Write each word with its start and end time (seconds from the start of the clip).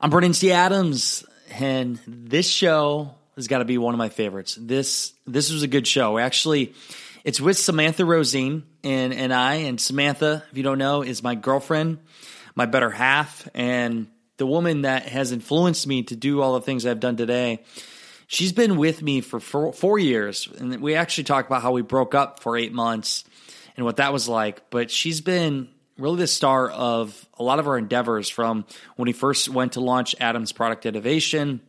I'm 0.00 0.10
Brandon 0.10 0.30
T. 0.30 0.52
Adams, 0.52 1.24
and 1.50 1.98
this 2.06 2.48
show 2.48 3.16
has 3.34 3.48
got 3.48 3.58
to 3.58 3.64
be 3.64 3.78
one 3.78 3.94
of 3.94 3.98
my 3.98 4.10
favorites. 4.10 4.56
This 4.60 5.12
this 5.26 5.50
was 5.50 5.64
a 5.64 5.66
good 5.66 5.88
show. 5.88 6.18
Actually, 6.18 6.72
it's 7.24 7.40
with 7.40 7.58
Samantha 7.58 8.04
Rosine 8.04 8.62
and 8.84 9.12
and 9.12 9.34
I. 9.34 9.54
And 9.54 9.80
Samantha, 9.80 10.44
if 10.52 10.56
you 10.56 10.62
don't 10.62 10.78
know, 10.78 11.02
is 11.02 11.24
my 11.24 11.34
girlfriend, 11.34 11.98
my 12.54 12.64
better 12.64 12.90
half, 12.90 13.48
and 13.54 14.06
the 14.36 14.46
woman 14.46 14.82
that 14.82 15.02
has 15.08 15.32
influenced 15.32 15.84
me 15.88 16.04
to 16.04 16.14
do 16.14 16.42
all 16.42 16.54
the 16.54 16.60
things 16.60 16.86
I've 16.86 17.00
done 17.00 17.16
today. 17.16 17.64
She's 18.28 18.52
been 18.52 18.76
with 18.76 19.02
me 19.02 19.20
for 19.20 19.40
four, 19.40 19.72
four 19.72 19.98
years, 19.98 20.48
and 20.60 20.80
we 20.80 20.94
actually 20.94 21.24
talked 21.24 21.48
about 21.48 21.62
how 21.62 21.72
we 21.72 21.82
broke 21.82 22.14
up 22.14 22.38
for 22.38 22.56
eight 22.56 22.72
months 22.72 23.24
and 23.76 23.84
what 23.84 23.96
that 23.96 24.12
was 24.12 24.28
like. 24.28 24.70
But 24.70 24.92
she's 24.92 25.20
been 25.20 25.68
really 25.98 26.18
the 26.18 26.26
star 26.26 26.70
of 26.70 27.28
a 27.38 27.42
lot 27.42 27.58
of 27.58 27.66
our 27.66 27.76
endeavors 27.76 28.28
from 28.28 28.64
when 28.96 29.06
we 29.06 29.12
first 29.12 29.48
went 29.48 29.72
to 29.72 29.80
launch 29.80 30.14
Adams 30.20 30.52
Product 30.52 30.86
Innovation. 30.86 31.60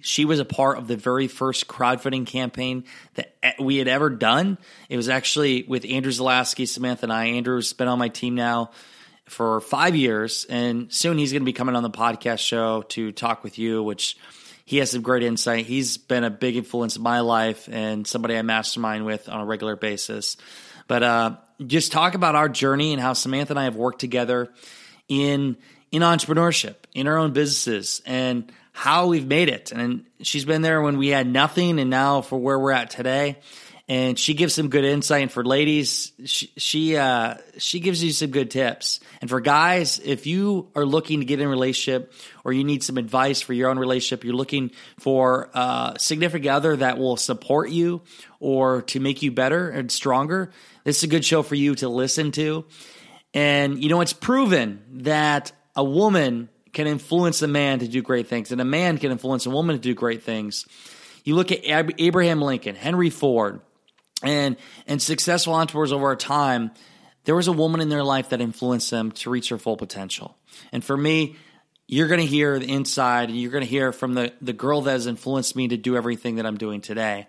She 0.00 0.24
was 0.24 0.38
a 0.38 0.44
part 0.44 0.78
of 0.78 0.86
the 0.86 0.96
very 0.96 1.26
first 1.26 1.66
crowdfunding 1.66 2.26
campaign 2.26 2.84
that 3.14 3.34
we 3.58 3.76
had 3.76 3.88
ever 3.88 4.10
done. 4.10 4.58
It 4.88 4.96
was 4.96 5.08
actually 5.08 5.64
with 5.64 5.84
Andrew 5.84 6.12
Zalaski, 6.12 6.68
Samantha, 6.68 7.06
and 7.06 7.12
I. 7.12 7.26
Andrew's 7.26 7.72
been 7.72 7.88
on 7.88 7.98
my 7.98 8.08
team 8.08 8.34
now 8.34 8.70
for 9.26 9.60
five 9.60 9.96
years, 9.96 10.46
and 10.48 10.92
soon 10.92 11.18
he's 11.18 11.32
going 11.32 11.42
to 11.42 11.46
be 11.46 11.52
coming 11.52 11.74
on 11.74 11.82
the 11.82 11.90
podcast 11.90 12.38
show 12.38 12.82
to 12.82 13.12
talk 13.12 13.42
with 13.42 13.58
you, 13.58 13.82
which 13.82 14.16
he 14.64 14.78
has 14.78 14.90
some 14.90 15.02
great 15.02 15.22
insight. 15.22 15.66
He's 15.66 15.96
been 15.96 16.24
a 16.24 16.30
big 16.30 16.56
influence 16.56 16.96
in 16.96 17.02
my 17.02 17.20
life 17.20 17.68
and 17.72 18.06
somebody 18.06 18.36
I 18.36 18.42
mastermind 18.42 19.04
with 19.04 19.28
on 19.28 19.40
a 19.40 19.44
regular 19.44 19.76
basis. 19.76 20.36
But 20.86 21.02
uh, 21.02 21.36
just 21.66 21.92
talk 21.92 22.14
about 22.14 22.34
our 22.34 22.48
journey 22.48 22.92
and 22.92 23.00
how 23.00 23.12
Samantha 23.12 23.52
and 23.52 23.60
I 23.60 23.64
have 23.64 23.76
worked 23.76 24.00
together 24.00 24.50
in 25.08 25.56
in 25.90 26.02
entrepreneurship, 26.02 26.74
in 26.94 27.06
our 27.06 27.16
own 27.16 27.32
businesses, 27.32 28.02
and 28.04 28.52
how 28.72 29.06
we've 29.06 29.26
made 29.26 29.48
it. 29.48 29.72
And 29.72 30.04
she's 30.20 30.44
been 30.44 30.62
there 30.62 30.82
when 30.82 30.98
we 30.98 31.08
had 31.08 31.26
nothing, 31.26 31.80
and 31.80 31.90
now 31.90 32.20
for 32.20 32.38
where 32.38 32.58
we're 32.58 32.72
at 32.72 32.90
today. 32.90 33.38
And 33.88 34.18
she 34.18 34.34
gives 34.34 34.54
some 34.54 34.68
good 34.68 34.84
insight. 34.84 35.22
And 35.22 35.32
for 35.32 35.42
ladies, 35.44 36.12
she 36.26 36.52
she, 36.58 36.96
uh, 36.96 37.36
she 37.56 37.80
gives 37.80 38.04
you 38.04 38.12
some 38.12 38.30
good 38.30 38.50
tips. 38.50 39.00
And 39.22 39.30
for 39.30 39.40
guys, 39.40 39.98
if 39.98 40.26
you 40.26 40.68
are 40.74 40.84
looking 40.84 41.20
to 41.20 41.24
get 41.24 41.40
in 41.40 41.46
a 41.46 41.48
relationship 41.48 42.12
or 42.44 42.52
you 42.52 42.64
need 42.64 42.82
some 42.82 42.98
advice 42.98 43.40
for 43.40 43.54
your 43.54 43.70
own 43.70 43.78
relationship, 43.78 44.24
you're 44.24 44.34
looking 44.34 44.72
for 45.00 45.48
a 45.54 45.96
significant 45.98 46.50
other 46.50 46.76
that 46.76 46.98
will 46.98 47.16
support 47.16 47.70
you 47.70 48.02
or 48.40 48.82
to 48.82 49.00
make 49.00 49.22
you 49.22 49.32
better 49.32 49.70
and 49.70 49.90
stronger, 49.90 50.50
this 50.84 50.98
is 50.98 51.04
a 51.04 51.08
good 51.08 51.24
show 51.24 51.42
for 51.42 51.54
you 51.54 51.74
to 51.76 51.88
listen 51.88 52.32
to. 52.32 52.64
And 53.34 53.82
you 53.82 53.88
know, 53.88 54.00
it's 54.00 54.12
proven 54.12 54.82
that 55.02 55.52
a 55.76 55.84
woman 55.84 56.48
can 56.72 56.86
influence 56.86 57.42
a 57.42 57.48
man 57.48 57.80
to 57.80 57.88
do 57.88 58.02
great 58.02 58.28
things, 58.28 58.52
and 58.52 58.60
a 58.60 58.64
man 58.64 58.98
can 58.98 59.10
influence 59.10 59.46
a 59.46 59.50
woman 59.50 59.76
to 59.76 59.80
do 59.80 59.94
great 59.94 60.22
things. 60.22 60.66
You 61.24 61.34
look 61.34 61.52
at 61.52 61.60
Abraham 61.64 62.40
Lincoln, 62.40 62.74
Henry 62.74 63.10
Ford, 63.10 63.60
and 64.22 64.56
and 64.86 65.00
successful 65.00 65.54
entrepreneurs 65.54 65.92
over 65.92 66.14
time. 66.16 66.70
There 67.24 67.36
was 67.36 67.48
a 67.48 67.52
woman 67.52 67.80
in 67.80 67.88
their 67.88 68.04
life 68.04 68.30
that 68.30 68.40
influenced 68.40 68.90
them 68.90 69.12
to 69.12 69.30
reach 69.30 69.50
their 69.50 69.58
full 69.58 69.76
potential. 69.76 70.36
And 70.72 70.82
for 70.82 70.96
me, 70.96 71.36
you're 71.86 72.08
going 72.08 72.20
to 72.20 72.26
hear 72.26 72.58
the 72.58 72.72
inside, 72.72 73.28
and 73.28 73.38
you're 73.38 73.50
going 73.50 73.64
to 73.64 73.70
hear 73.70 73.92
from 73.92 74.14
the 74.14 74.32
the 74.40 74.52
girl 74.52 74.82
that 74.82 74.92
has 74.92 75.06
influenced 75.06 75.54
me 75.56 75.68
to 75.68 75.76
do 75.76 75.96
everything 75.96 76.36
that 76.36 76.46
I'm 76.46 76.56
doing 76.56 76.80
today 76.80 77.26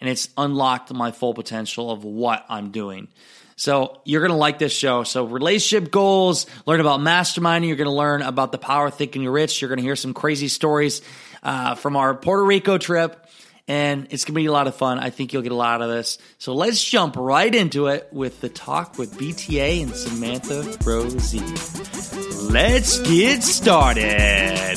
and 0.00 0.08
it's 0.08 0.28
unlocked 0.36 0.92
my 0.92 1.12
full 1.12 1.34
potential 1.34 1.90
of 1.90 2.04
what 2.04 2.44
I'm 2.48 2.70
doing. 2.70 3.08
So 3.56 4.00
you're 4.04 4.22
going 4.22 4.30
to 4.30 4.38
like 4.38 4.58
this 4.58 4.72
show. 4.72 5.04
So 5.04 5.24
relationship 5.24 5.90
goals, 5.90 6.46
learn 6.64 6.80
about 6.80 7.00
masterminding. 7.00 7.66
You're 7.66 7.76
going 7.76 7.84
to 7.86 7.94
learn 7.94 8.22
about 8.22 8.52
the 8.52 8.58
power 8.58 8.86
of 8.86 8.94
thinking 8.94 9.22
you're 9.22 9.32
rich. 9.32 9.60
You're 9.60 9.68
going 9.68 9.78
to 9.78 9.82
hear 9.82 9.96
some 9.96 10.14
crazy 10.14 10.48
stories 10.48 11.02
uh, 11.42 11.74
from 11.74 11.96
our 11.96 12.14
Puerto 12.14 12.42
Rico 12.42 12.78
trip. 12.78 13.26
And 13.70 14.08
it's 14.10 14.24
going 14.24 14.34
to 14.34 14.40
be 14.40 14.46
a 14.46 14.52
lot 14.52 14.66
of 14.66 14.74
fun. 14.74 14.98
I 14.98 15.10
think 15.10 15.32
you'll 15.32 15.42
get 15.42 15.52
a 15.52 15.54
lot 15.54 15.80
of 15.80 15.88
this. 15.88 16.18
So 16.38 16.54
let's 16.54 16.82
jump 16.82 17.14
right 17.14 17.54
into 17.54 17.86
it 17.86 18.08
with 18.10 18.40
the 18.40 18.48
talk 18.48 18.98
with 18.98 19.16
BTA 19.16 19.84
and 19.84 19.94
Samantha 19.94 20.76
Rosie. 20.84 21.38
Let's 22.52 22.98
get 23.02 23.44
started. 23.44 24.76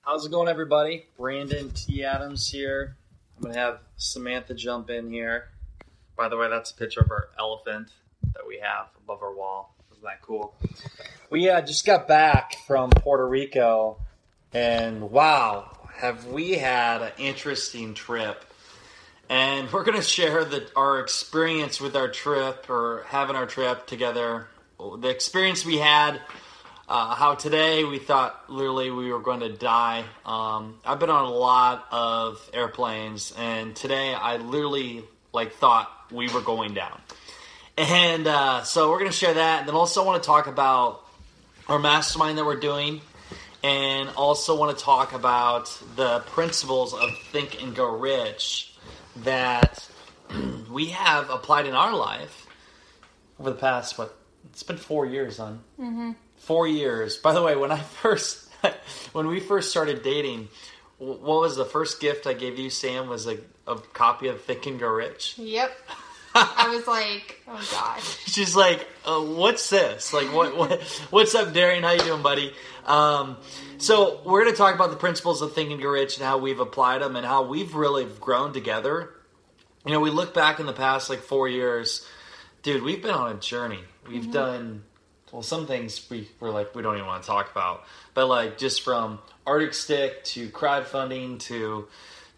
How's 0.00 0.24
it 0.24 0.30
going, 0.30 0.48
everybody? 0.48 1.04
Brandon 1.18 1.70
T. 1.72 2.02
Adams 2.02 2.48
here. 2.48 2.96
I'm 3.36 3.42
going 3.42 3.52
to 3.52 3.60
have 3.60 3.80
Samantha 3.98 4.54
jump 4.54 4.88
in 4.88 5.10
here. 5.10 5.50
By 6.16 6.30
the 6.30 6.38
way, 6.38 6.48
that's 6.48 6.70
a 6.70 6.74
picture 6.74 7.02
of 7.02 7.10
our 7.10 7.28
elephant 7.38 7.90
that 8.32 8.48
we 8.48 8.58
have 8.60 8.86
above 9.04 9.22
our 9.22 9.34
wall. 9.34 9.71
Isn't 10.02 10.10
that 10.10 10.22
cool? 10.22 10.52
We 11.30 11.48
uh, 11.48 11.60
just 11.60 11.86
got 11.86 12.08
back 12.08 12.56
from 12.66 12.90
Puerto 12.90 13.24
Rico, 13.24 13.98
and 14.52 15.12
wow, 15.12 15.78
have 15.94 16.26
we 16.26 16.54
had 16.54 17.02
an 17.02 17.12
interesting 17.18 17.94
trip. 17.94 18.44
And 19.28 19.72
we're 19.72 19.84
going 19.84 19.96
to 19.96 20.02
share 20.02 20.44
the, 20.44 20.68
our 20.74 20.98
experience 20.98 21.80
with 21.80 21.94
our 21.94 22.08
trip 22.08 22.68
or 22.68 23.04
having 23.06 23.36
our 23.36 23.46
trip 23.46 23.86
together, 23.86 24.48
the 24.98 25.08
experience 25.08 25.64
we 25.64 25.78
had 25.78 26.20
uh, 26.88 27.14
how 27.14 27.36
today 27.36 27.84
we 27.84 28.00
thought 28.00 28.50
literally 28.50 28.90
we 28.90 29.12
were 29.12 29.20
going 29.20 29.38
to 29.38 29.52
die. 29.52 30.04
Um, 30.26 30.80
I've 30.84 30.98
been 30.98 31.10
on 31.10 31.26
a 31.26 31.30
lot 31.30 31.86
of 31.92 32.50
airplanes, 32.52 33.32
and 33.38 33.76
today 33.76 34.12
I 34.12 34.38
literally 34.38 35.04
like 35.32 35.52
thought 35.52 35.90
we 36.10 36.28
were 36.28 36.40
going 36.40 36.74
down. 36.74 37.00
And 37.76 38.26
uh, 38.26 38.62
so 38.64 38.90
we're 38.90 38.98
going 38.98 39.10
to 39.10 39.16
share 39.16 39.34
that, 39.34 39.60
and 39.60 39.68
then 39.68 39.74
also 39.74 40.04
want 40.04 40.22
to 40.22 40.26
talk 40.26 40.46
about 40.46 41.04
our 41.68 41.78
mastermind 41.78 42.38
that 42.38 42.44
we're 42.44 42.60
doing, 42.60 43.00
and 43.62 44.08
also 44.10 44.56
want 44.56 44.76
to 44.76 44.84
talk 44.84 45.12
about 45.12 45.66
the 45.96 46.20
principles 46.20 46.92
of 46.92 47.16
Think 47.30 47.62
and 47.62 47.74
Grow 47.74 47.96
Rich 47.96 48.74
that 49.24 49.88
we 50.70 50.86
have 50.86 51.30
applied 51.30 51.66
in 51.66 51.74
our 51.74 51.96
life 51.96 52.46
over 53.40 53.50
the 53.50 53.56
past 53.56 53.98
what 53.98 54.16
it's 54.50 54.62
been 54.62 54.76
four 54.76 55.06
years 55.06 55.38
on. 55.38 55.60
Mm-hmm 55.80 56.12
four 56.42 56.66
years. 56.66 57.16
By 57.16 57.32
the 57.32 57.42
way, 57.42 57.56
when 57.56 57.72
I 57.72 57.78
first 58.02 58.48
when 59.12 59.26
we 59.26 59.40
first 59.40 59.70
started 59.70 60.02
dating, 60.02 60.48
what 60.98 61.40
was 61.40 61.56
the 61.56 61.64
first 61.64 62.00
gift 62.00 62.26
I 62.26 62.34
gave 62.34 62.58
you, 62.58 62.70
Sam? 62.70 63.08
Was 63.08 63.26
a, 63.26 63.38
a 63.66 63.76
copy 63.76 64.28
of 64.28 64.42
Think 64.42 64.66
and 64.66 64.78
Grow 64.78 64.92
Rich. 64.92 65.38
Yep. 65.38 65.76
I 66.34 66.74
was 66.74 66.86
like, 66.86 67.42
oh 67.48 67.68
gosh. 67.70 68.18
She's 68.26 68.56
like, 68.56 68.86
uh, 69.04 69.20
what's 69.20 69.68
this? 69.70 70.12
Like, 70.12 70.32
what, 70.32 70.56
what, 70.56 70.82
what's 71.10 71.34
up, 71.34 71.52
Darian? 71.52 71.82
How 71.82 71.92
you 71.92 72.02
doing, 72.02 72.22
buddy? 72.22 72.54
Um, 72.86 73.36
so 73.78 74.20
we're 74.24 74.42
going 74.42 74.52
to 74.52 74.58
talk 74.58 74.74
about 74.74 74.90
the 74.90 74.96
principles 74.96 75.42
of 75.42 75.54
Think 75.54 75.70
and 75.70 75.80
Grow 75.80 75.92
Rich 75.92 76.16
and 76.16 76.26
how 76.26 76.38
we've 76.38 76.60
applied 76.60 77.02
them 77.02 77.16
and 77.16 77.26
how 77.26 77.44
we've 77.44 77.74
really 77.74 78.06
grown 78.20 78.52
together. 78.52 79.10
You 79.84 79.92
know, 79.92 80.00
we 80.00 80.10
look 80.10 80.34
back 80.34 80.60
in 80.60 80.66
the 80.66 80.72
past 80.72 81.10
like 81.10 81.20
four 81.20 81.48
years, 81.48 82.06
dude. 82.62 82.82
We've 82.82 83.02
been 83.02 83.10
on 83.10 83.32
a 83.32 83.38
journey. 83.38 83.80
We've 84.08 84.22
mm-hmm. 84.22 84.32
done 84.32 84.82
well, 85.32 85.42
some 85.42 85.66
things 85.66 86.08
we 86.10 86.28
were 86.40 86.50
like 86.50 86.74
we 86.74 86.82
don't 86.82 86.94
even 86.94 87.06
want 87.06 87.22
to 87.22 87.26
talk 87.26 87.50
about, 87.50 87.84
but 88.14 88.26
like 88.26 88.58
just 88.58 88.82
from 88.82 89.18
Arctic 89.46 89.74
Stick 89.74 90.24
to 90.24 90.48
crowdfunding 90.50 91.40
to 91.40 91.88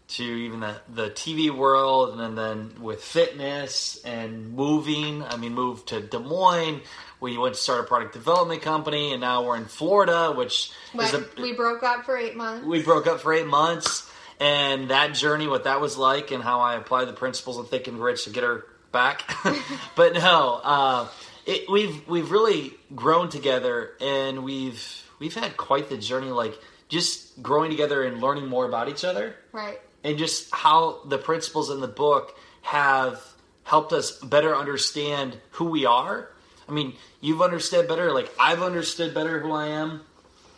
to 0.07 0.23
even 0.23 0.59
the, 0.59 0.75
the 0.87 1.09
TV 1.09 1.49
world, 1.49 2.19
and 2.19 2.37
then, 2.37 2.75
with 2.79 3.03
fitness 3.03 4.03
and 4.03 4.53
moving. 4.53 5.23
I 5.23 5.37
mean, 5.37 5.53
moved 5.53 5.87
to 5.89 6.01
Des 6.01 6.19
Moines. 6.19 6.81
We 7.19 7.37
went 7.37 7.55
to 7.55 7.61
start 7.61 7.81
a 7.81 7.83
product 7.83 8.13
development 8.13 8.61
company, 8.61 9.11
and 9.11 9.21
now 9.21 9.43
we're 9.43 9.57
in 9.57 9.65
Florida, 9.65 10.31
which 10.31 10.71
is 10.99 11.13
a, 11.13 11.25
we 11.39 11.53
broke 11.53 11.81
up 11.81 12.05
for 12.05 12.17
eight 12.17 12.35
months. 12.35 12.65
We 12.65 12.83
broke 12.83 13.07
up 13.07 13.21
for 13.21 13.33
eight 13.33 13.47
months, 13.47 14.09
and 14.39 14.89
that 14.89 15.15
journey, 15.15 15.47
what 15.47 15.63
that 15.63 15.81
was 15.81 15.97
like, 15.97 16.31
and 16.31 16.43
how 16.43 16.59
I 16.59 16.75
applied 16.75 17.05
the 17.05 17.13
principles 17.13 17.57
of 17.57 17.69
Think 17.69 17.87
and 17.87 17.99
Rich 17.99 18.25
to 18.25 18.29
get 18.29 18.43
her 18.43 18.65
back. 18.91 19.23
but 19.95 20.13
no, 20.13 20.61
uh, 20.63 21.07
it, 21.45 21.69
we've 21.69 22.07
we've 22.07 22.31
really 22.31 22.73
grown 22.93 23.29
together, 23.29 23.93
and 23.99 24.43
we've 24.43 25.03
we've 25.19 25.33
had 25.33 25.57
quite 25.57 25.89
the 25.89 25.97
journey. 25.97 26.31
Like 26.31 26.59
just 26.89 27.41
growing 27.41 27.71
together 27.71 28.03
and 28.03 28.21
learning 28.21 28.47
more 28.47 28.65
about 28.65 28.89
each 28.89 29.03
other, 29.03 29.35
right? 29.51 29.79
And 30.05 30.19
just 30.19 30.53
how 30.53 30.99
the 31.05 31.17
principles 31.17 31.71
in 31.71 31.81
the 31.81 31.87
book 31.87 32.37
have 32.61 33.21
helped 33.63 33.91
us 33.91 34.19
better 34.19 34.55
understand 34.55 35.35
who 35.51 35.65
we 35.65 35.87
are, 35.87 36.29
I 36.69 36.71
mean, 36.71 36.93
you've 37.21 37.41
understood 37.41 37.87
better. 37.87 38.11
Like 38.13 38.31
I've 38.39 38.61
understood 38.61 39.15
better 39.15 39.39
who 39.39 39.51
I 39.51 39.67
am. 39.69 40.01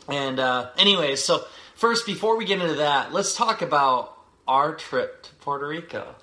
And 0.10 0.40
uh, 0.40 0.72
anyways, 0.78 1.24
so 1.24 1.46
first, 1.76 2.06
before 2.06 2.38
we 2.38 2.44
get 2.44 2.60
into 2.62 2.76
that, 2.76 3.14
let's 3.14 3.36
talk 3.36 3.62
about 3.62 4.18
our 4.48 4.76
trip 4.76 5.24
to 5.24 5.34
Puerto 5.36 5.66
Rico. 5.66 6.16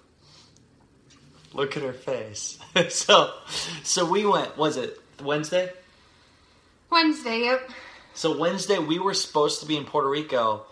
Look 1.54 1.78
at 1.78 1.82
her 1.82 1.94
face. 1.94 2.58
so, 2.90 3.32
so 3.84 4.04
we 4.04 4.26
went. 4.26 4.58
Was 4.58 4.76
it 4.76 4.98
Wednesday? 5.22 5.72
Wednesday, 6.90 7.44
yep. 7.44 7.70
So 8.12 8.36
Wednesday 8.36 8.78
we 8.78 8.98
were 8.98 9.14
supposed 9.14 9.60
to 9.60 9.66
be 9.66 9.78
in 9.78 9.84
Puerto 9.84 10.10
Rico, 10.10 10.66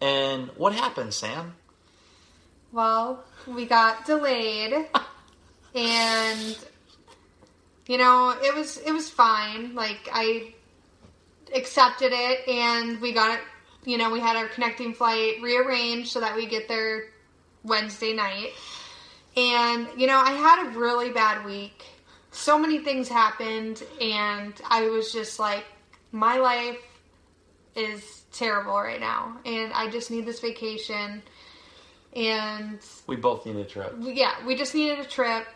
and 0.00 0.48
what 0.56 0.72
happened, 0.72 1.12
Sam? 1.14 1.54
Well, 2.72 3.24
we 3.46 3.66
got 3.66 4.06
delayed, 4.06 4.72
and 5.74 6.58
you 7.86 7.98
know 7.98 8.34
it 8.42 8.54
was 8.54 8.78
it 8.78 8.92
was 8.92 9.10
fine. 9.10 9.74
Like 9.74 10.08
I 10.12 10.54
accepted 11.54 12.12
it, 12.12 12.46
and 12.48 13.00
we 13.00 13.12
got 13.12 13.34
it. 13.34 13.40
You 13.84 13.98
know, 13.98 14.10
we 14.10 14.20
had 14.20 14.36
our 14.36 14.46
connecting 14.48 14.94
flight 14.94 15.42
rearranged 15.42 16.10
so 16.10 16.20
that 16.20 16.36
we 16.36 16.46
get 16.46 16.68
there 16.68 17.06
Wednesday 17.64 18.12
night. 18.12 18.52
And 19.36 19.88
you 19.96 20.06
know, 20.06 20.18
I 20.18 20.32
had 20.32 20.66
a 20.66 20.78
really 20.78 21.10
bad 21.10 21.44
week. 21.44 21.84
So 22.30 22.58
many 22.58 22.78
things 22.78 23.08
happened, 23.08 23.82
and 24.00 24.54
I 24.68 24.88
was 24.88 25.12
just 25.12 25.40
like, 25.40 25.64
my 26.12 26.38
life 26.38 26.78
is 27.74 28.22
terrible 28.32 28.74
right 28.74 29.00
now, 29.00 29.38
and 29.44 29.72
I 29.72 29.90
just 29.90 30.10
need 30.10 30.26
this 30.26 30.38
vacation. 30.38 31.22
And 32.14 32.80
We 33.06 33.16
both 33.16 33.46
need 33.46 33.56
a 33.56 33.64
trip. 33.64 33.94
yeah, 34.00 34.44
we 34.44 34.56
just 34.56 34.74
needed 34.74 34.98
a 34.98 35.04
trip 35.04 35.46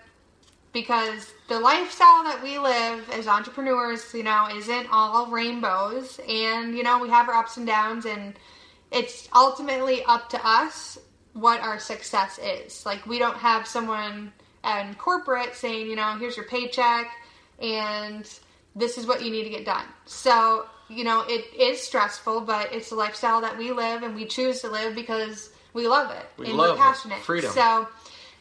because 0.72 1.32
the 1.48 1.58
lifestyle 1.58 2.24
that 2.24 2.40
we 2.42 2.58
live 2.58 3.08
as 3.10 3.26
entrepreneurs, 3.26 4.12
you 4.14 4.22
know, 4.22 4.48
isn't 4.54 4.88
all 4.90 5.26
rainbows. 5.28 6.20
And, 6.28 6.76
you 6.76 6.82
know, 6.82 6.98
we 6.98 7.08
have 7.08 7.28
our 7.28 7.34
ups 7.36 7.56
and 7.56 7.66
downs, 7.66 8.06
and 8.06 8.34
it's 8.90 9.28
ultimately 9.34 10.04
up 10.04 10.28
to 10.30 10.46
us 10.46 10.98
what 11.32 11.60
our 11.60 11.78
success 11.78 12.38
is. 12.42 12.84
Like, 12.84 13.06
we 13.06 13.18
don't 13.18 13.36
have 13.36 13.66
someone 13.66 14.32
in 14.64 14.94
corporate 14.94 15.54
saying, 15.54 15.88
you 15.88 15.96
know, 15.96 16.16
here's 16.18 16.36
your 16.36 16.46
paycheck, 16.46 17.06
and 17.60 18.28
this 18.74 18.98
is 18.98 19.06
what 19.06 19.22
you 19.22 19.30
need 19.30 19.44
to 19.44 19.50
get 19.50 19.64
done. 19.64 19.84
So, 20.06 20.66
you 20.88 21.04
know, 21.04 21.24
it 21.28 21.52
is 21.54 21.80
stressful, 21.80 22.42
but 22.42 22.72
it's 22.72 22.90
the 22.90 22.96
lifestyle 22.96 23.40
that 23.42 23.56
we 23.56 23.72
live, 23.72 24.02
and 24.02 24.14
we 24.14 24.24
choose 24.24 24.60
to 24.62 24.70
live 24.70 24.94
because 24.94 25.50
we 25.74 25.86
love 25.88 26.10
it 26.10 26.26
We 26.38 26.46
and 26.46 26.56
love 26.56 26.70
we're 26.70 26.74
it. 26.76 26.78
passionate. 26.78 27.18
Freedom. 27.20 27.52
So, 27.52 27.86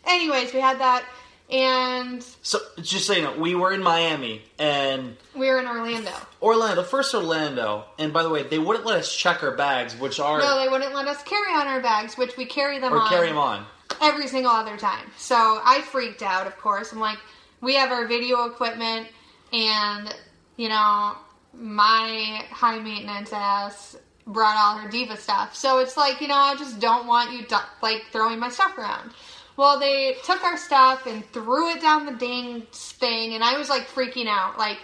anyways, 0.05 0.53
we 0.53 0.59
had 0.61 0.79
that, 0.79 1.03
and 1.49 2.23
So 2.41 2.59
just 2.81 3.05
so 3.05 3.13
you 3.13 3.21
know, 3.23 3.37
we 3.37 3.53
were 3.55 3.73
in 3.73 3.83
Miami 3.83 4.41
and 4.57 5.17
we 5.35 5.47
were 5.49 5.59
in 5.59 5.67
Orlando. 5.67 6.11
Orlando, 6.41 6.83
first 6.83 7.13
Orlando, 7.13 7.85
and 7.99 8.13
by 8.13 8.23
the 8.23 8.29
way, 8.29 8.43
they 8.43 8.59
wouldn't 8.59 8.85
let 8.85 8.97
us 8.99 9.13
check 9.13 9.43
our 9.43 9.51
bags, 9.55 9.95
which 9.99 10.19
are 10.19 10.39
No, 10.39 10.57
they 10.63 10.69
wouldn't 10.69 10.93
let 10.95 11.07
us 11.07 11.21
carry 11.23 11.53
on 11.53 11.67
our 11.67 11.81
bags, 11.81 12.17
which 12.17 12.37
we 12.37 12.45
carry 12.45 12.79
them 12.79 12.93
or 12.93 12.99
on 13.01 13.09
carry 13.09 13.27
them 13.27 13.37
on. 13.37 13.65
every 14.01 14.27
single 14.27 14.51
other 14.51 14.77
time. 14.77 15.11
So 15.17 15.35
I 15.63 15.81
freaked 15.81 16.21
out, 16.23 16.47
of 16.47 16.57
course. 16.57 16.91
I'm 16.93 16.99
like, 16.99 17.17
we 17.61 17.75
have 17.75 17.91
our 17.91 18.07
video 18.07 18.45
equipment, 18.45 19.07
and 19.51 20.13
you 20.57 20.69
know, 20.69 21.15
my 21.53 22.43
high 22.51 22.79
maintenance 22.79 23.31
ass 23.33 23.95
brought 24.25 24.55
all 24.57 24.77
her 24.77 24.89
diva 24.89 25.17
stuff. 25.17 25.55
So 25.55 25.79
it's 25.79 25.97
like, 25.97 26.21
you 26.21 26.27
know, 26.27 26.35
I 26.35 26.55
just 26.55 26.79
don't 26.79 27.07
want 27.07 27.31
you 27.31 27.45
like 27.81 28.03
throwing 28.11 28.39
my 28.39 28.49
stuff 28.49 28.77
around. 28.77 29.11
Well, 29.55 29.79
they 29.79 30.15
took 30.23 30.43
our 30.43 30.57
stuff 30.57 31.05
and 31.05 31.23
threw 31.31 31.71
it 31.71 31.81
down 31.81 32.05
the 32.05 32.13
dang 32.13 32.61
thing, 32.71 33.33
and 33.35 33.43
I 33.43 33.57
was 33.57 33.69
like 33.69 33.87
freaking 33.87 34.27
out. 34.27 34.57
Like, 34.57 34.79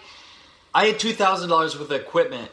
I 0.76 0.86
had 0.88 1.00
two 1.00 1.14
thousand 1.14 1.50
dollars 1.50 1.76
worth 1.78 1.90
of 1.90 2.00
equipment 2.00 2.52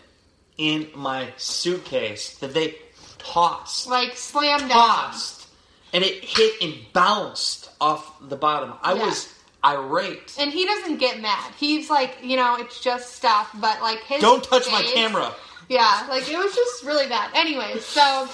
in 0.57 0.89
my 0.95 1.29
suitcase 1.37 2.39
that 2.39 2.55
they 2.55 2.77
tossed, 3.19 3.87
like 3.89 4.17
slam 4.17 4.61
down. 4.61 4.71
tossed, 4.71 5.47
and 5.93 6.03
it 6.03 6.25
hit 6.25 6.55
and 6.63 6.75
bounced 6.95 7.69
off 7.81 8.11
the 8.27 8.37
bottom. 8.37 8.73
I 8.83 8.95
Yeah. 8.95 9.05
was 9.07 9.35
irate. 9.63 10.37
And 10.39 10.51
he 10.51 10.65
doesn't 10.65 10.97
get 10.99 11.21
mad. 11.21 11.53
He's 11.59 11.91
like, 11.91 12.19
you 12.23 12.37
know, 12.37 12.57
it's 12.57 12.81
just 12.81 13.15
stuff, 13.17 13.51
but 13.55 13.83
like 13.83 13.99
his 14.05 14.23
Don't 14.23 14.43
touch 14.43 14.71
my 14.71 14.83
camera. 14.95 15.35
Yeah, 15.69 16.07
like 16.09 16.29
it 16.29 16.37
was 16.37 16.55
just 16.55 16.85
really 16.85 17.09
bad. 17.09 17.31
Anyway, 17.35 17.79
so 17.81 18.29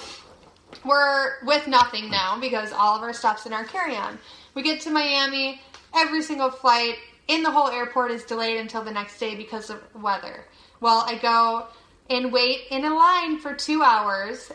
we're 0.85 1.43
with 1.45 1.67
nothing 1.67 2.09
now 2.09 2.39
because 2.39 2.71
all 2.71 2.95
of 2.95 3.01
our 3.01 3.13
stuff's 3.13 3.45
in 3.45 3.53
our 3.53 3.63
carry-on. 3.63 4.19
We 4.53 4.61
get 4.61 4.81
to 4.81 4.91
Miami, 4.91 5.61
every 5.95 6.21
single 6.21 6.51
flight 6.51 6.95
in 7.27 7.41
the 7.41 7.51
whole 7.51 7.69
airport 7.69 8.11
is 8.11 8.23
delayed 8.23 8.59
until 8.59 8.83
the 8.83 8.91
next 8.91 9.19
day 9.19 9.35
because 9.35 9.69
of 9.69 9.81
weather. 9.95 10.45
Well, 10.79 11.03
I 11.07 11.17
go 11.17 11.67
and 12.09 12.31
wait 12.31 12.67
in 12.69 12.85
a 12.85 12.93
line 12.93 13.39
for 13.39 13.53
two 13.55 13.81
hours 13.81 14.51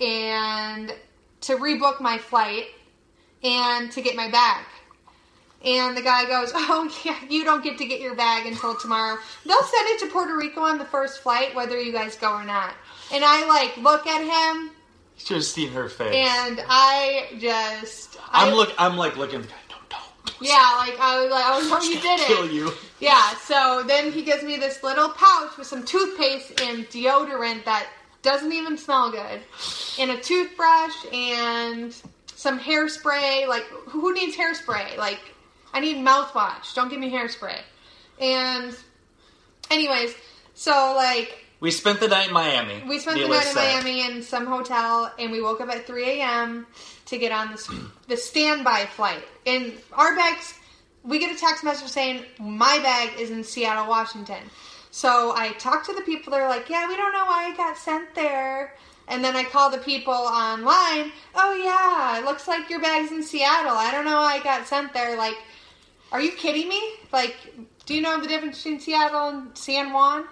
and 0.00 0.94
to 1.42 1.56
rebook 1.56 2.00
my 2.00 2.18
flight 2.18 2.66
and 3.42 3.90
to 3.92 4.02
get 4.02 4.16
my 4.16 4.30
bag. 4.30 4.64
And 5.64 5.96
the 5.96 6.02
guy 6.02 6.26
goes, 6.26 6.52
Oh, 6.54 6.90
yeah, 7.04 7.16
you 7.28 7.44
don't 7.44 7.64
get 7.64 7.78
to 7.78 7.86
get 7.86 8.00
your 8.00 8.14
bag 8.14 8.46
until 8.46 8.74
tomorrow. 8.76 9.18
They'll 9.46 9.62
send 9.62 9.88
it 9.88 10.00
to 10.00 10.06
Puerto 10.08 10.36
Rico 10.36 10.60
on 10.60 10.78
the 10.78 10.84
first 10.84 11.20
flight, 11.22 11.54
whether 11.54 11.80
you 11.80 11.92
guys 11.92 12.16
go 12.16 12.32
or 12.32 12.44
not. 12.44 12.74
And 13.12 13.24
I 13.24 13.46
like 13.46 13.76
look 13.78 14.06
at 14.06 14.20
him, 14.22 14.70
Should 15.16 15.36
have 15.38 15.44
seen 15.44 15.70
her 15.72 15.88
face. 15.88 16.14
and 16.14 16.60
I 16.68 17.28
just. 17.38 18.18
I, 18.30 18.46
I'm 18.48 18.54
look. 18.54 18.72
I'm 18.78 18.96
like 18.96 19.16
looking. 19.16 19.36
at 19.40 19.42
the 19.44 19.48
guy, 19.48 19.54
Don't, 19.68 19.88
don't. 19.90 20.40
Yeah, 20.40 20.74
like 20.78 20.98
I 21.00 21.22
was 21.22 21.30
like, 21.30 21.44
oh 21.46 21.68
no, 21.70 21.82
you 21.88 22.00
did 22.00 22.20
it. 22.20 22.26
Kill 22.26 22.50
you. 22.50 22.72
Yeah, 23.00 23.34
so 23.44 23.84
then 23.86 24.12
he 24.12 24.22
gives 24.22 24.42
me 24.42 24.56
this 24.56 24.82
little 24.82 25.10
pouch 25.10 25.56
with 25.58 25.66
some 25.66 25.84
toothpaste 25.84 26.60
and 26.62 26.84
deodorant 26.86 27.64
that 27.64 27.86
doesn't 28.22 28.52
even 28.52 28.78
smell 28.78 29.10
good, 29.10 29.40
and 29.98 30.10
a 30.10 30.18
toothbrush 30.20 30.94
and 31.12 31.94
some 32.34 32.58
hairspray. 32.58 33.46
Like, 33.46 33.64
who 33.88 34.14
needs 34.14 34.36
hairspray? 34.36 34.96
Like, 34.96 35.20
I 35.74 35.80
need 35.80 35.96
mouthwash. 35.98 36.74
Don't 36.74 36.88
give 36.88 37.00
me 37.00 37.10
hairspray. 37.10 37.58
And, 38.20 38.74
anyways, 39.70 40.14
so 40.54 40.94
like 40.96 41.44
We 41.60 41.70
spent 41.72 42.00
the 42.00 42.08
night 42.08 42.28
in 42.28 42.32
Miami. 42.34 42.82
we 42.88 42.98
spent 43.00 43.18
the 43.20 43.28
night 43.28 43.48
in. 43.48 43.54
Miami 43.54 44.06
in 44.06 44.22
some 44.22 44.46
hotel, 44.46 45.12
and 45.18 45.32
we 45.32 45.42
woke 45.42 45.60
up 45.60 45.68
at 45.68 45.86
3 45.86 46.04
a.m. 46.20 46.66
to 47.06 47.18
get 47.18 47.32
on 47.32 47.50
this 47.50 47.68
the 48.08 48.16
standby 48.16 48.86
flight. 48.86 49.24
And 49.46 49.72
our 49.92 50.14
bags, 50.14 50.54
we 51.02 51.18
get 51.18 51.34
a 51.34 51.38
text 51.38 51.64
message 51.64 51.88
saying 51.88 52.24
my 52.38 52.78
bag 52.78 53.18
is 53.20 53.30
in 53.30 53.42
Seattle, 53.44 53.88
Washington. 53.88 54.42
So 54.92 55.34
I 55.36 55.52
talked 55.54 55.86
to 55.86 55.92
the 55.92 56.02
people. 56.02 56.30
They're 56.32 56.48
like, 56.48 56.70
"Yeah, 56.70 56.86
we 56.88 56.96
don't 56.96 57.12
know 57.12 57.24
why 57.26 57.50
it 57.50 57.56
got 57.56 57.76
sent 57.76 58.14
there." 58.14 58.74
And 59.08 59.22
then 59.22 59.34
I 59.36 59.44
call 59.44 59.70
the 59.70 59.78
people 59.78 60.14
online. 60.14 61.10
Oh 61.34 61.52
yeah, 61.52 62.18
it 62.18 62.24
looks 62.24 62.46
like 62.46 62.70
your 62.70 62.80
bag's 62.80 63.10
in 63.10 63.22
Seattle. 63.22 63.76
I 63.76 63.90
don't 63.90 64.04
know 64.04 64.20
why 64.20 64.36
it 64.36 64.44
got 64.44 64.66
sent 64.68 64.94
there. 64.94 65.16
Like, 65.18 65.34
are 66.12 66.20
you 66.20 66.32
kidding 66.32 66.68
me? 66.68 66.80
Like, 67.12 67.36
do 67.86 67.94
you 67.94 68.00
know 68.00 68.20
the 68.20 68.28
difference 68.28 68.62
between 68.62 68.80
Seattle 68.80 69.28
and 69.28 69.56
San 69.56 69.92
Juan? 69.92 70.24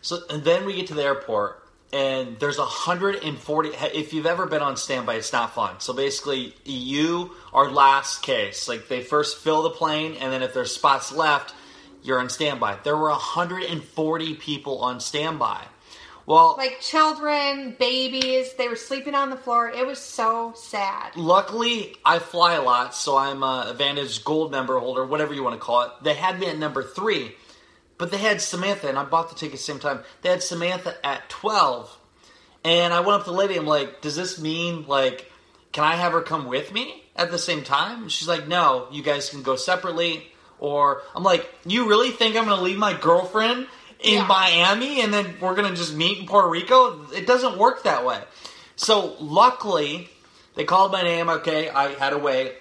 So 0.00 0.20
and 0.30 0.44
then 0.44 0.64
we 0.64 0.74
get 0.74 0.86
to 0.88 0.94
the 0.94 1.02
airport, 1.02 1.62
and 1.92 2.38
there's 2.38 2.58
140. 2.58 3.68
If 3.68 4.12
you've 4.12 4.26
ever 4.26 4.46
been 4.46 4.62
on 4.62 4.76
standby, 4.76 5.14
it's 5.14 5.32
not 5.32 5.54
fun. 5.54 5.80
So 5.80 5.92
basically, 5.92 6.54
you 6.64 7.32
are 7.52 7.70
last 7.70 8.22
case. 8.22 8.68
Like 8.68 8.88
they 8.88 9.02
first 9.02 9.38
fill 9.38 9.62
the 9.62 9.70
plane, 9.70 10.16
and 10.20 10.32
then 10.32 10.42
if 10.42 10.54
there's 10.54 10.74
spots 10.74 11.12
left, 11.12 11.54
you're 12.02 12.20
on 12.20 12.28
standby. 12.28 12.78
There 12.84 12.96
were 12.96 13.10
140 13.10 14.34
people 14.34 14.78
on 14.80 15.00
standby. 15.00 15.64
Well, 16.26 16.54
like 16.56 16.80
children, 16.80 17.76
babies. 17.78 18.54
They 18.54 18.68
were 18.68 18.76
sleeping 18.76 19.14
on 19.14 19.28
the 19.28 19.36
floor. 19.36 19.68
It 19.68 19.86
was 19.86 19.98
so 19.98 20.54
sad. 20.56 21.16
luckily, 21.16 21.96
I 22.04 22.18
fly 22.18 22.54
a 22.54 22.62
lot, 22.62 22.94
so 22.94 23.16
I'm 23.16 23.42
a 23.42 23.66
Advantage 23.68 24.24
Gold 24.24 24.50
member 24.50 24.78
holder, 24.78 25.04
whatever 25.04 25.34
you 25.34 25.42
want 25.42 25.54
to 25.54 25.60
call 25.60 25.82
it. 25.82 25.90
They 26.02 26.14
had 26.14 26.40
me 26.40 26.46
at 26.46 26.56
number 26.56 26.82
three, 26.82 27.34
but 27.98 28.10
they 28.10 28.16
had 28.16 28.40
Samantha, 28.40 28.88
and 28.88 28.98
I 28.98 29.04
bought 29.04 29.28
the 29.28 29.34
ticket 29.34 29.52
the 29.52 29.58
same 29.58 29.78
time. 29.78 30.00
They 30.22 30.30
had 30.30 30.42
Samantha 30.42 30.94
at 31.04 31.28
12. 31.28 31.98
And 32.64 32.94
I 32.94 33.00
went 33.00 33.20
up 33.20 33.24
to 33.24 33.30
the 33.30 33.36
lady. 33.36 33.56
I'm 33.56 33.66
like, 33.66 34.00
"Does 34.00 34.16
this 34.16 34.40
mean 34.40 34.86
like, 34.88 35.30
can 35.72 35.84
I 35.84 35.96
have 35.96 36.12
her 36.12 36.22
come 36.22 36.46
with 36.46 36.72
me 36.72 37.04
at 37.14 37.30
the 37.30 37.38
same 37.38 37.62
time?" 37.62 38.02
And 38.04 38.12
she's 38.12 38.28
like, 38.28 38.48
"No, 38.48 38.88
you 38.90 39.02
guys 39.02 39.28
can 39.28 39.42
go 39.42 39.56
separately." 39.56 40.32
Or 40.58 41.02
I'm 41.14 41.22
like, 41.22 41.52
"You 41.66 41.86
really 41.86 42.10
think 42.10 42.36
I'm 42.36 42.46
going 42.46 42.56
to 42.56 42.64
leave 42.64 42.78
my 42.78 42.94
girlfriend 42.94 43.66
in 44.00 44.14
Yeah. 44.14 44.26
Miami 44.26 45.00
and 45.00 45.12
then 45.12 45.34
we're 45.40 45.54
going 45.54 45.70
to 45.70 45.76
just 45.76 45.94
meet 45.94 46.18
in 46.18 46.26
Puerto 46.26 46.48
Rico?" 46.48 47.06
It 47.12 47.26
doesn't 47.26 47.58
work 47.58 47.84
that 47.84 48.04
way. 48.04 48.22
So 48.76 49.16
luckily, 49.20 50.10
they 50.54 50.64
called 50.64 50.92
my 50.92 51.02
name. 51.02 51.28
Okay, 51.28 51.68
I 51.70 51.94
had 51.94 52.12
a 52.12 52.18
way. 52.18 52.52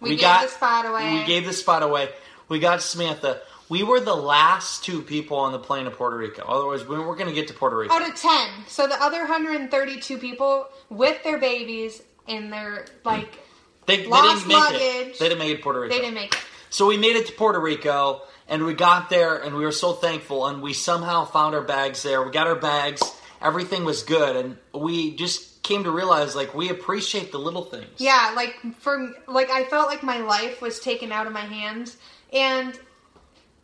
We, 0.00 0.16
gave 0.16 0.40
the 0.42 0.48
spot 0.48 0.86
away. 0.86 1.14
We 1.20 1.24
gave 1.24 1.44
the 1.44 1.52
spot 1.52 1.82
away. 1.82 2.08
We 2.48 2.58
got 2.58 2.80
Samantha. 2.82 3.40
We 3.68 3.82
were 3.84 4.00
the 4.00 4.16
last 4.16 4.82
two 4.82 5.02
people 5.02 5.36
on 5.36 5.52
the 5.52 5.58
plane 5.58 5.84
to 5.84 5.90
Puerto 5.90 6.16
Rico. 6.16 6.42
Otherwise, 6.44 6.84
we 6.86 6.98
were 6.98 7.14
going 7.14 7.28
to 7.28 7.34
get 7.34 7.48
to 7.48 7.54
Puerto 7.54 7.76
Rico. 7.76 7.92
Oh, 7.94 7.98
out 8.02 8.08
of 8.08 8.16
ten. 8.16 8.48
So 8.66 8.86
the 8.88 9.00
other 9.00 9.18
132 9.20 10.18
people 10.18 10.66
with 10.88 11.22
their 11.22 11.38
babies 11.38 12.02
and 12.26 12.52
their 12.52 12.86
like 13.04 13.38
They, 13.86 13.98
they 13.98 14.06
Lost 14.06 14.48
didn't 14.48 14.48
make 14.48 14.56
luggage. 14.56 14.80
it. 14.80 15.18
They 15.18 15.28
didn't 15.28 15.38
make 15.38 15.50
it 15.50 15.56
to 15.58 15.62
Puerto 15.62 15.80
Rico. 15.80 15.94
they 15.94 16.00
didn't 16.00 16.14
make 16.14 16.34
it. 16.34 16.40
So 16.70 16.86
we 16.86 16.96
made 16.96 17.16
it 17.16 17.26
to 17.26 17.32
Puerto 17.32 17.60
Rico, 17.60 18.22
And 18.50 18.66
we 18.66 18.74
got 18.74 19.08
there, 19.08 19.36
and 19.36 19.56
we 19.56 19.64
were 19.64 19.72
so 19.72 19.92
thankful, 19.92 20.46
and 20.46 20.60
we 20.60 20.74
somehow 20.74 21.24
found 21.24 21.54
our 21.54 21.62
bags 21.62 22.02
there. 22.02 22.22
We 22.22 22.30
got 22.30 22.46
our 22.46 22.56
bags. 22.56 23.00
Everything 23.40 23.84
was 23.84 24.02
good, 24.02 24.36
and 24.36 24.58
we 24.74 25.14
just 25.14 25.50
came 25.62 25.84
to 25.84 25.90
realize 25.90 26.34
like 26.34 26.52
we 26.52 26.68
appreciate 26.68 27.30
the 27.30 27.38
little 27.38 27.64
things. 27.64 27.86
Yeah, 27.98 28.32
like 28.34 28.56
for 28.78 29.12
like 29.28 29.50
I 29.50 29.64
felt 29.64 29.88
like 29.88 30.02
my 30.02 30.18
life 30.18 30.60
was 30.60 30.80
taken 30.80 31.12
out 31.12 31.28
of 31.28 31.32
my 31.32 31.40
hands 31.40 31.96
and 32.32 32.78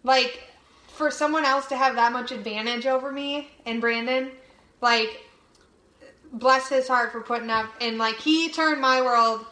like 0.04 0.40
for 0.86 1.10
someone 1.10 1.44
else 1.44 1.66
to 1.66 1.76
have 1.76 1.96
that 1.96 2.12
much 2.12 2.30
advantage 2.30 2.86
over 2.86 3.10
me 3.10 3.50
and 3.66 3.80
Brandon, 3.80 4.30
like 4.80 5.24
bless 6.32 6.68
his 6.68 6.86
heart 6.86 7.12
for 7.12 7.20
putting 7.20 7.50
up 7.50 7.66
and 7.80 7.98
like 7.98 8.16
he 8.16 8.50
turned 8.50 8.80
my 8.80 9.00
world 9.02 9.44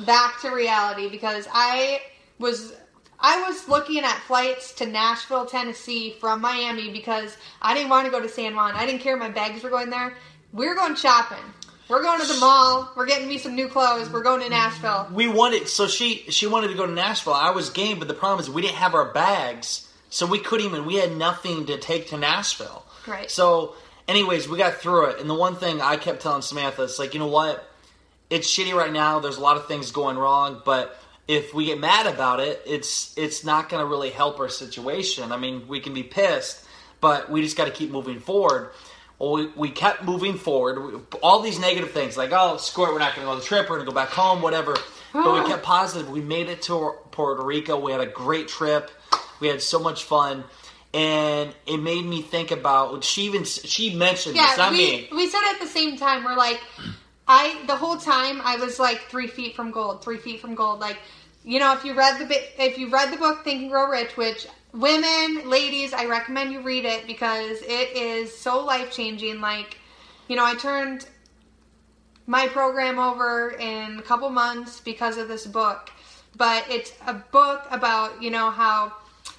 back 0.00 0.40
to 0.40 0.50
reality 0.50 1.08
because 1.08 1.46
I 1.52 2.02
was 2.38 2.74
I 3.22 3.48
was 3.48 3.68
looking 3.68 4.00
at 4.00 4.18
flights 4.18 4.72
to 4.74 4.86
Nashville, 4.86 5.46
Tennessee 5.46 6.16
from 6.20 6.40
Miami 6.40 6.90
because 6.90 7.36
I 7.62 7.72
didn't 7.72 7.88
want 7.88 8.06
to 8.06 8.10
go 8.10 8.20
to 8.20 8.28
San 8.28 8.56
Juan. 8.56 8.74
I 8.74 8.84
didn't 8.84 9.00
care 9.00 9.16
my 9.16 9.30
bags 9.30 9.62
were 9.62 9.70
going 9.70 9.90
there. 9.90 10.14
We 10.52 10.68
were 10.68 10.74
going 10.74 10.96
shopping. 10.96 11.44
We're 11.88 12.02
going 12.02 12.20
to 12.20 12.26
the 12.26 12.40
mall. 12.40 12.90
We're 12.96 13.06
getting 13.06 13.28
me 13.28 13.38
some 13.38 13.54
new 13.54 13.68
clothes. 13.68 14.10
We're 14.10 14.22
going 14.22 14.40
to 14.40 14.48
Nashville. 14.48 15.08
We 15.12 15.28
wanted 15.28 15.68
so 15.68 15.86
she 15.86 16.24
she 16.30 16.46
wanted 16.46 16.68
to 16.68 16.74
go 16.74 16.86
to 16.86 16.92
Nashville. 16.92 17.34
I 17.34 17.50
was 17.50 17.70
game, 17.70 17.98
but 17.98 18.08
the 18.08 18.14
problem 18.14 18.40
is 18.40 18.50
we 18.50 18.62
didn't 18.62 18.76
have 18.76 18.94
our 18.94 19.12
bags, 19.12 19.88
so 20.08 20.26
we 20.26 20.38
couldn't 20.38 20.66
even. 20.66 20.86
We 20.86 20.96
had 20.96 21.16
nothing 21.16 21.66
to 21.66 21.78
take 21.78 22.08
to 22.08 22.16
Nashville. 22.16 22.84
Right. 23.06 23.30
So, 23.30 23.74
anyways, 24.08 24.48
we 24.48 24.58
got 24.58 24.74
through 24.74 25.10
it. 25.10 25.20
And 25.20 25.28
the 25.28 25.34
one 25.34 25.56
thing 25.56 25.80
I 25.80 25.96
kept 25.96 26.22
telling 26.22 26.42
Samantha, 26.42 26.84
it's 26.84 26.98
like 26.98 27.14
you 27.14 27.20
know 27.20 27.26
what, 27.26 27.68
it's 28.30 28.48
shitty 28.48 28.74
right 28.74 28.92
now. 28.92 29.20
There's 29.20 29.36
a 29.36 29.42
lot 29.42 29.56
of 29.56 29.66
things 29.66 29.90
going 29.90 30.16
wrong, 30.16 30.62
but 30.64 30.98
if 31.28 31.54
we 31.54 31.66
get 31.66 31.78
mad 31.78 32.06
about 32.06 32.40
it, 32.40 32.60
it's 32.66 33.16
it's 33.16 33.44
not 33.44 33.68
going 33.68 33.82
to 33.82 33.88
really 33.88 34.10
help 34.10 34.40
our 34.40 34.48
situation. 34.48 35.32
I 35.32 35.36
mean, 35.36 35.66
we 35.68 35.80
can 35.80 35.94
be 35.94 36.02
pissed, 36.02 36.64
but 37.00 37.30
we 37.30 37.42
just 37.42 37.56
got 37.56 37.66
to 37.66 37.70
keep 37.70 37.90
moving 37.90 38.20
forward. 38.20 38.70
Well, 39.18 39.34
we, 39.34 39.46
we 39.54 39.70
kept 39.70 40.02
moving 40.02 40.36
forward. 40.36 40.84
We, 40.84 41.00
all 41.22 41.40
these 41.40 41.60
negative 41.60 41.92
things, 41.92 42.16
like, 42.16 42.30
oh, 42.32 42.56
screw 42.56 42.86
it, 42.86 42.92
we're 42.92 42.98
not 42.98 43.14
going 43.14 43.24
to 43.24 43.26
go 43.26 43.32
on 43.32 43.38
the 43.38 43.44
trip, 43.44 43.70
we're 43.70 43.76
going 43.76 43.86
to 43.86 43.92
go 43.92 43.94
back 43.94 44.08
home, 44.08 44.42
whatever. 44.42 44.76
But 45.12 45.42
we 45.42 45.48
kept 45.48 45.62
positive. 45.62 46.10
We 46.10 46.22
made 46.22 46.48
it 46.48 46.62
to 46.62 46.94
Puerto 47.10 47.44
Rico. 47.44 47.78
We 47.78 47.92
had 47.92 48.00
a 48.00 48.06
great 48.06 48.48
trip. 48.48 48.90
We 49.40 49.48
had 49.48 49.60
so 49.60 49.78
much 49.78 50.04
fun. 50.04 50.42
And 50.94 51.54
it 51.66 51.76
made 51.78 52.04
me 52.04 52.22
think 52.22 52.50
about, 52.50 53.04
she 53.04 53.22
even, 53.22 53.44
she 53.44 53.94
mentioned 53.94 54.36
this, 54.36 54.42
Yeah, 54.42 54.54
not 54.56 54.72
we, 54.72 54.78
me. 54.78 55.08
we 55.12 55.28
said 55.28 55.40
at 55.54 55.60
the 55.60 55.66
same 55.66 55.98
time, 55.98 56.24
we're 56.24 56.34
like, 56.34 56.60
I, 57.34 57.64
the 57.66 57.76
whole 57.76 57.96
time, 57.96 58.42
I 58.44 58.56
was 58.56 58.78
like 58.78 59.08
three 59.08 59.26
feet 59.26 59.56
from 59.56 59.70
gold, 59.70 60.04
three 60.04 60.18
feet 60.18 60.38
from 60.38 60.54
gold. 60.54 60.80
Like, 60.80 60.98
you 61.44 61.58
know, 61.58 61.72
if 61.72 61.82
you 61.82 61.94
read 61.94 62.18
the, 62.20 62.62
if 62.62 62.76
you 62.76 62.90
read 62.90 63.10
the 63.10 63.16
book 63.16 63.42
Think 63.42 63.62
and 63.62 63.70
Grow 63.70 63.88
Rich, 63.88 64.18
which 64.18 64.46
women, 64.74 65.48
ladies, 65.48 65.94
I 65.94 66.04
recommend 66.04 66.52
you 66.52 66.60
read 66.60 66.84
it 66.84 67.06
because 67.06 67.62
it 67.62 67.96
is 67.96 68.36
so 68.36 68.62
life 68.62 68.92
changing. 68.92 69.40
Like, 69.40 69.78
you 70.28 70.36
know, 70.36 70.44
I 70.44 70.56
turned 70.56 71.06
my 72.26 72.48
program 72.48 72.98
over 72.98 73.52
in 73.58 73.98
a 73.98 74.02
couple 74.02 74.28
months 74.28 74.80
because 74.80 75.16
of 75.16 75.26
this 75.26 75.46
book. 75.46 75.90
But 76.36 76.66
it's 76.68 76.92
a 77.06 77.14
book 77.14 77.66
about, 77.70 78.22
you 78.22 78.30
know, 78.30 78.50
how 78.50 78.92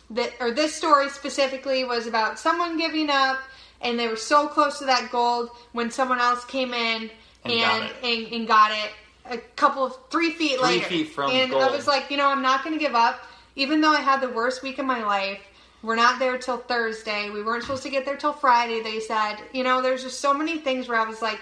that 0.10 0.34
or 0.40 0.50
this 0.50 0.74
story 0.74 1.10
specifically 1.10 1.84
was 1.84 2.08
about 2.08 2.40
someone 2.40 2.76
giving 2.76 3.12
up 3.12 3.38
and 3.82 4.00
they 4.00 4.08
were 4.08 4.16
so 4.16 4.48
close 4.48 4.80
to 4.80 4.86
that 4.86 5.12
gold 5.12 5.52
when 5.74 5.92
someone 5.92 6.20
else 6.20 6.44
came 6.46 6.74
in 6.74 7.12
And 7.44 7.54
and 7.54 7.62
got 7.62 7.84
it. 7.84 7.96
and, 8.04 8.34
and 8.34 8.48
got 8.48 8.72
it 8.72 8.92
a 9.30 9.38
couple 9.56 9.86
of 9.86 9.98
three 10.10 10.32
feet 10.32 10.60
Three 10.60 10.68
later. 10.68 10.86
feet 10.86 11.10
from 11.10 11.32
and 11.32 11.54
I 11.54 11.72
was 11.72 11.88
like, 11.88 12.12
you 12.12 12.18
know, 12.18 12.28
I'm 12.28 12.42
not 12.42 12.64
going 12.64 12.78
to 12.78 12.80
give 12.80 12.96
up, 12.96 13.24
even 13.56 13.82
though 13.82 13.94
I 13.94 14.02
had 14.02 14.22
the 14.22 14.30
worst 14.30 14.64
week 14.64 14.80
of 14.80 14.86
my 14.86 15.04
life. 15.04 15.40
We're 15.82 15.96
not 15.96 16.18
there 16.18 16.38
till 16.38 16.58
Thursday. 16.58 17.30
We 17.30 17.44
weren't 17.44 17.64
supposed 17.64 17.84
to 17.84 17.90
get 17.90 18.06
there 18.06 18.16
till 18.16 18.32
Friday. 18.32 18.82
They 18.82 19.02
said, 19.02 19.36
you 19.52 19.64
know, 19.64 19.82
there's 19.82 20.04
just 20.04 20.22
so 20.22 20.34
many 20.34 20.58
things 20.58 20.88
where 20.88 20.98
I 20.98 21.06
was 21.06 21.22
like, 21.22 21.42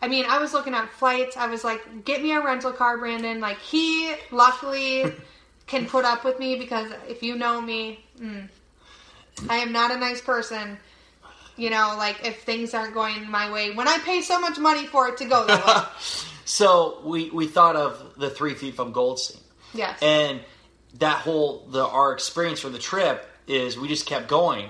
I 0.00 0.08
mean, 0.08 0.24
I 0.28 0.38
was 0.38 0.52
looking 0.52 0.74
at 0.74 0.88
flights. 0.88 1.36
I 1.36 1.46
was 1.46 1.64
like, 1.64 2.04
get 2.04 2.22
me 2.22 2.32
a 2.32 2.40
rental 2.40 2.72
car, 2.72 2.96
Brandon. 2.98 3.40
Like 3.40 3.58
he 3.58 4.14
luckily 4.30 5.12
can 5.66 5.86
put 5.86 6.04
up 6.04 6.24
with 6.24 6.38
me 6.38 6.56
because 6.58 6.92
if 7.08 7.22
you 7.22 7.34
know 7.34 7.60
me, 7.60 8.04
mm, 8.20 8.48
I 9.48 9.56
am 9.58 9.72
not 9.72 9.90
a 9.90 9.96
nice 9.96 10.20
person. 10.20 10.78
You 11.56 11.70
know, 11.70 11.94
like 11.98 12.24
if 12.24 12.42
things 12.42 12.72
aren't 12.74 12.94
going 12.94 13.30
my 13.30 13.50
way, 13.52 13.74
when 13.74 13.86
I 13.88 13.98
pay 13.98 14.22
so 14.22 14.40
much 14.40 14.58
money 14.58 14.86
for 14.86 15.08
it 15.08 15.18
to 15.18 15.24
go 15.26 15.46
that 15.46 15.66
way. 15.66 15.82
So 16.44 17.00
we, 17.04 17.30
we 17.30 17.46
thought 17.46 17.76
of 17.76 18.14
the 18.18 18.28
three 18.28 18.54
feet 18.54 18.74
from 18.74 18.90
Goldstein. 18.92 19.40
Yes. 19.74 19.98
And 20.02 20.40
that 20.98 21.18
whole 21.18 21.66
the 21.70 21.86
our 21.86 22.12
experience 22.12 22.60
for 22.60 22.68
the 22.68 22.80
trip 22.80 23.26
is 23.46 23.78
we 23.78 23.88
just 23.88 24.06
kept 24.06 24.28
going, 24.28 24.66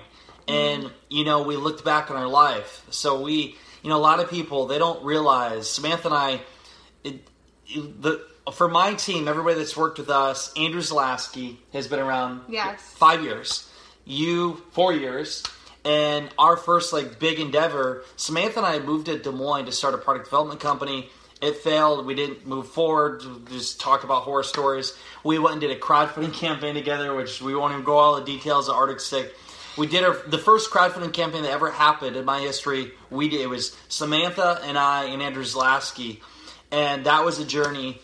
mm-hmm. 0.46 0.52
and 0.84 0.92
you 1.08 1.24
know 1.24 1.42
we 1.42 1.56
looked 1.56 1.84
back 1.84 2.10
on 2.10 2.16
our 2.16 2.28
life. 2.28 2.84
So 2.90 3.22
we, 3.22 3.56
you 3.82 3.88
know, 3.90 3.96
a 3.96 3.98
lot 3.98 4.20
of 4.20 4.30
people 4.30 4.66
they 4.66 4.78
don't 4.78 5.02
realize 5.02 5.68
Samantha 5.68 6.08
and 6.08 6.14
I, 6.14 6.40
it, 7.04 7.26
it- 7.66 8.02
the 8.02 8.24
for 8.52 8.68
my 8.68 8.94
team, 8.94 9.26
everybody 9.26 9.56
that's 9.56 9.76
worked 9.76 9.98
with 9.98 10.10
us, 10.10 10.52
Andrew 10.56 10.80
Zalaski 10.82 11.56
has 11.72 11.88
been 11.88 12.00
around 12.00 12.42
Yes. 12.48 12.80
five 12.80 13.22
years, 13.22 13.68
you 14.04 14.62
four 14.72 14.92
years. 14.92 15.42
And 15.84 16.28
our 16.38 16.56
first 16.56 16.92
like 16.92 17.18
big 17.18 17.40
endeavor, 17.40 18.04
Samantha 18.16 18.58
and 18.58 18.66
I 18.66 18.78
moved 18.78 19.06
to 19.06 19.18
Des 19.18 19.30
Moines 19.30 19.66
to 19.66 19.72
start 19.72 19.94
a 19.94 19.98
product 19.98 20.26
development 20.26 20.60
company. 20.60 21.10
It 21.40 21.56
failed. 21.56 22.06
We 22.06 22.14
didn't 22.14 22.46
move 22.46 22.68
forward. 22.68 23.22
Just 23.50 23.80
talk 23.80 24.04
about 24.04 24.22
horror 24.22 24.44
stories. 24.44 24.96
We 25.24 25.40
went 25.40 25.54
and 25.54 25.60
did 25.60 25.70
a 25.72 25.80
crowdfunding 25.80 26.34
campaign 26.38 26.74
together, 26.74 27.14
which 27.14 27.42
we 27.42 27.54
won't 27.54 27.72
even 27.72 27.84
go 27.84 27.98
all 27.98 28.14
the 28.14 28.24
details 28.24 28.68
of 28.68 28.76
Arctic 28.76 29.00
Stick. 29.00 29.34
We 29.76 29.86
did 29.86 30.04
our, 30.04 30.16
the 30.26 30.38
first 30.38 30.70
crowdfunding 30.70 31.12
campaign 31.12 31.42
that 31.42 31.50
ever 31.50 31.70
happened 31.70 32.14
in 32.14 32.24
my 32.24 32.40
history. 32.40 32.92
We 33.10 33.28
did 33.28 33.40
it 33.40 33.48
was 33.48 33.76
Samantha 33.88 34.60
and 34.64 34.78
I 34.78 35.06
and 35.06 35.20
Andrew 35.20 35.42
Zalaski, 35.42 36.20
and 36.70 37.06
that 37.06 37.24
was 37.24 37.40
a 37.40 37.44
journey 37.44 38.00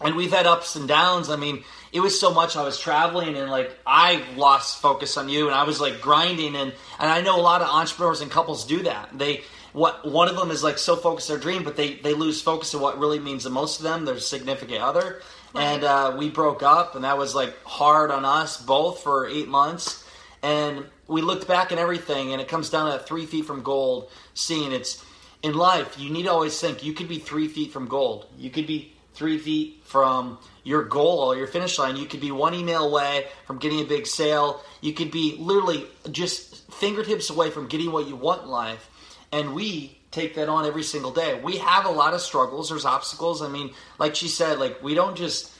and 0.00 0.16
we've 0.16 0.32
had 0.32 0.46
ups 0.46 0.76
and 0.76 0.88
downs. 0.88 1.28
I 1.28 1.36
mean, 1.36 1.64
it 1.92 2.00
was 2.00 2.18
so 2.18 2.32
much. 2.32 2.56
I 2.56 2.62
was 2.62 2.78
traveling 2.78 3.36
and 3.36 3.50
like 3.50 3.76
I 3.86 4.22
lost 4.36 4.80
focus 4.80 5.16
on 5.16 5.28
you, 5.28 5.46
and 5.46 5.54
I 5.54 5.64
was 5.64 5.80
like 5.80 6.00
grinding. 6.00 6.56
And 6.56 6.72
and 6.98 7.10
I 7.10 7.20
know 7.20 7.38
a 7.38 7.42
lot 7.42 7.62
of 7.62 7.68
entrepreneurs 7.68 8.20
and 8.20 8.30
couples 8.30 8.64
do 8.66 8.82
that. 8.82 9.10
They 9.16 9.42
what 9.72 10.08
one 10.10 10.28
of 10.28 10.36
them 10.36 10.50
is 10.50 10.62
like 10.62 10.78
so 10.78 10.96
focused 10.96 11.30
on 11.30 11.36
their 11.36 11.42
dream, 11.42 11.64
but 11.64 11.76
they 11.76 11.94
they 11.94 12.14
lose 12.14 12.40
focus 12.40 12.74
on 12.74 12.80
what 12.80 12.98
really 12.98 13.18
means 13.18 13.44
the 13.44 13.50
most 13.50 13.78
to 13.78 13.82
them, 13.82 14.04
their 14.04 14.18
significant 14.18 14.82
other. 14.82 15.22
And 15.52 15.82
uh, 15.82 16.14
we 16.16 16.30
broke 16.30 16.62
up, 16.62 16.94
and 16.94 17.04
that 17.04 17.18
was 17.18 17.34
like 17.34 17.60
hard 17.64 18.12
on 18.12 18.24
us 18.24 18.62
both 18.62 19.02
for 19.02 19.26
eight 19.26 19.48
months. 19.48 20.04
And 20.42 20.86
we 21.08 21.22
looked 21.22 21.48
back 21.48 21.72
at 21.72 21.78
everything, 21.78 22.32
and 22.32 22.40
it 22.40 22.46
comes 22.46 22.70
down 22.70 22.86
to 22.86 22.98
that 22.98 23.06
three 23.08 23.26
feet 23.26 23.44
from 23.44 23.62
gold. 23.62 24.10
Seeing 24.34 24.72
it's 24.72 25.04
in 25.42 25.54
life, 25.54 25.98
you 25.98 26.10
need 26.10 26.24
to 26.24 26.30
always 26.30 26.58
think 26.60 26.84
you 26.84 26.92
could 26.92 27.08
be 27.08 27.18
three 27.18 27.48
feet 27.48 27.72
from 27.72 27.88
gold. 27.88 28.26
You 28.38 28.50
could 28.50 28.66
be 28.66 28.92
three 29.14 29.38
feet 29.38 29.82
from 29.84 30.38
your 30.64 30.84
goal 30.84 31.18
or 31.18 31.36
your 31.36 31.46
finish 31.46 31.78
line. 31.78 31.96
You 31.96 32.06
could 32.06 32.20
be 32.20 32.30
one 32.30 32.54
email 32.54 32.86
away 32.86 33.26
from 33.46 33.58
getting 33.58 33.80
a 33.80 33.84
big 33.84 34.06
sale. 34.06 34.62
You 34.80 34.92
could 34.92 35.10
be 35.10 35.36
literally 35.38 35.86
just 36.10 36.70
fingertips 36.72 37.30
away 37.30 37.50
from 37.50 37.68
getting 37.68 37.92
what 37.92 38.06
you 38.08 38.16
want 38.16 38.42
in 38.42 38.48
life. 38.48 38.88
And 39.32 39.54
we 39.54 39.98
take 40.10 40.34
that 40.34 40.48
on 40.48 40.66
every 40.66 40.82
single 40.82 41.12
day. 41.12 41.40
We 41.42 41.58
have 41.58 41.86
a 41.86 41.90
lot 41.90 42.14
of 42.14 42.20
struggles. 42.20 42.68
There's 42.68 42.84
obstacles. 42.84 43.42
I 43.42 43.48
mean, 43.48 43.72
like 43.98 44.14
she 44.14 44.28
said, 44.28 44.58
like 44.58 44.82
we 44.82 44.94
don't 44.94 45.16
just 45.16 45.52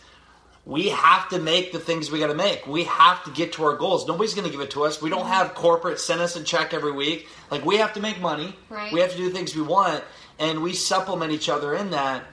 we 0.67 0.89
have 0.91 1.29
to 1.31 1.39
make 1.39 1.73
the 1.73 1.81
things 1.81 2.11
we 2.11 2.19
got 2.19 2.27
to 2.27 2.35
make. 2.35 2.67
We 2.67 2.85
have 2.85 3.25
to 3.25 3.31
get 3.31 3.55
to 3.55 3.65
our 3.65 3.77
goals. 3.77 4.07
Nobody's 4.07 4.35
going 4.35 4.45
to 4.45 4.51
give 4.51 4.61
it 4.61 4.71
to 4.73 4.85
us. 4.85 5.01
We 5.01 5.11
don't 5.11 5.21
mm-hmm. 5.21 5.31
have 5.31 5.55
corporate 5.55 5.99
send 5.99 6.21
us 6.21 6.37
a 6.37 6.43
check 6.43 6.75
every 6.75 6.93
week. 6.93 7.29
Like 7.51 7.65
we 7.65 7.79
have 7.79 7.95
to 7.95 8.01
make 8.01 8.21
money. 8.21 8.55
Right. 8.69 8.93
We 8.93 9.01
have 9.01 9.11
to 9.13 9.17
do 9.17 9.29
the 9.29 9.35
things 9.35 9.55
we 9.55 9.63
want, 9.63 10.05
and 10.39 10.63
we 10.63 10.75
supplement 10.75 11.33
each 11.33 11.49
other 11.49 11.75
in 11.75 11.91
that. 11.91 12.25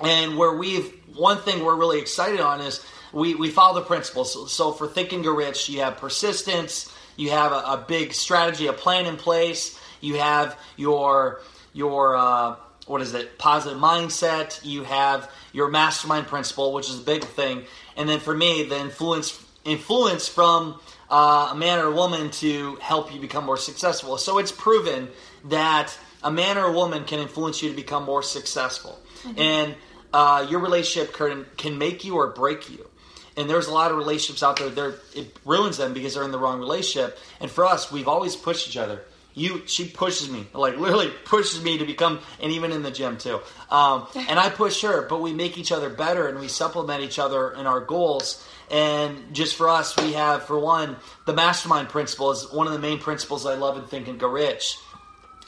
And 0.00 0.36
where 0.36 0.54
we've 0.56 0.92
one 1.14 1.38
thing 1.38 1.64
we're 1.64 1.76
really 1.76 1.98
excited 1.98 2.40
on 2.40 2.60
is 2.60 2.84
we 3.12 3.34
we 3.34 3.50
follow 3.50 3.80
the 3.80 3.86
principles. 3.86 4.32
So, 4.32 4.46
so 4.46 4.72
for 4.72 4.86
Think 4.86 5.12
and 5.12 5.24
Grow 5.24 5.34
Rich, 5.34 5.68
you 5.68 5.80
have 5.80 5.96
persistence. 5.96 6.92
You 7.16 7.30
have 7.30 7.52
a, 7.52 7.56
a 7.56 7.84
big 7.88 8.12
strategy, 8.12 8.68
a 8.68 8.72
plan 8.72 9.06
in 9.06 9.16
place. 9.16 9.78
You 10.00 10.18
have 10.18 10.56
your 10.76 11.40
your 11.72 12.16
uh, 12.16 12.56
what 12.86 13.02
is 13.02 13.14
it? 13.14 13.38
Positive 13.38 13.78
mindset. 13.78 14.64
You 14.64 14.84
have 14.84 15.30
your 15.52 15.68
mastermind 15.68 16.26
principle, 16.26 16.72
which 16.72 16.88
is 16.88 17.00
a 17.00 17.02
big 17.02 17.24
thing. 17.24 17.64
And 17.96 18.08
then 18.08 18.20
for 18.20 18.34
me, 18.36 18.64
the 18.64 18.78
influence 18.78 19.44
influence 19.64 20.28
from 20.28 20.80
uh, 21.10 21.50
a 21.52 21.56
man 21.56 21.78
or 21.80 21.86
a 21.86 21.92
woman 21.92 22.30
to 22.30 22.76
help 22.76 23.12
you 23.12 23.20
become 23.20 23.44
more 23.44 23.56
successful. 23.56 24.18
So 24.18 24.38
it's 24.38 24.52
proven 24.52 25.08
that 25.46 25.96
a 26.22 26.30
man 26.30 26.58
or 26.58 26.66
a 26.66 26.72
woman 26.72 27.04
can 27.04 27.18
influence 27.20 27.62
you 27.62 27.70
to 27.70 27.76
become 27.76 28.04
more 28.04 28.22
successful, 28.22 28.98
and 29.36 29.74
uh, 30.12 30.46
your 30.48 30.60
relationship 30.60 31.12
can 31.14 31.46
can 31.56 31.78
make 31.78 32.04
you 32.04 32.16
or 32.16 32.28
break 32.28 32.70
you. 32.70 32.88
And 33.36 33.48
there's 33.48 33.68
a 33.68 33.72
lot 33.72 33.92
of 33.92 33.96
relationships 33.96 34.42
out 34.42 34.58
there. 34.58 34.68
There 34.68 34.94
it 35.14 35.36
ruins 35.44 35.76
them 35.76 35.94
because 35.94 36.14
they're 36.14 36.24
in 36.24 36.32
the 36.32 36.38
wrong 36.38 36.58
relationship. 36.58 37.18
And 37.40 37.50
for 37.50 37.64
us, 37.64 37.92
we've 37.92 38.08
always 38.08 38.34
pushed 38.34 38.68
each 38.68 38.76
other. 38.76 39.02
you 39.34 39.62
she 39.66 39.86
pushes 39.88 40.28
me 40.28 40.46
like 40.52 40.76
literally 40.84 41.10
pushes 41.24 41.62
me 41.62 41.78
to 41.78 41.86
become 41.86 42.18
and 42.40 42.50
even 42.52 42.72
in 42.72 42.82
the 42.82 42.90
gym 42.90 43.16
too 43.16 43.38
um, 43.70 44.06
and 44.28 44.38
i 44.38 44.48
push 44.50 44.82
her 44.82 45.02
but 45.02 45.20
we 45.20 45.32
make 45.32 45.56
each 45.56 45.70
other 45.70 45.88
better 45.88 46.26
and 46.26 46.40
we 46.40 46.48
supplement 46.48 47.02
each 47.02 47.18
other 47.18 47.52
in 47.52 47.66
our 47.66 47.80
goals 47.80 48.44
and 48.70 49.32
just 49.32 49.54
for 49.54 49.68
us 49.68 49.96
we 49.98 50.14
have 50.14 50.42
for 50.42 50.58
one 50.58 50.96
the 51.26 51.32
mastermind 51.32 51.88
principle 51.88 52.30
is 52.32 52.50
one 52.52 52.66
of 52.66 52.72
the 52.72 52.78
main 52.78 52.98
principles 52.98 53.46
i 53.46 53.54
love 53.54 53.76
in 53.78 53.84
Think 53.84 54.08
and 54.08 54.18
Grow 54.18 54.30
Rich 54.30 54.76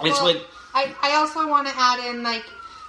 it's 0.02 0.22
Well, 0.22 0.34
when 0.34 0.42
I, 0.72 0.94
I 1.02 1.16
also 1.16 1.48
want 1.48 1.66
to 1.66 1.74
add 1.76 1.98
in 2.08 2.22
like 2.22 2.44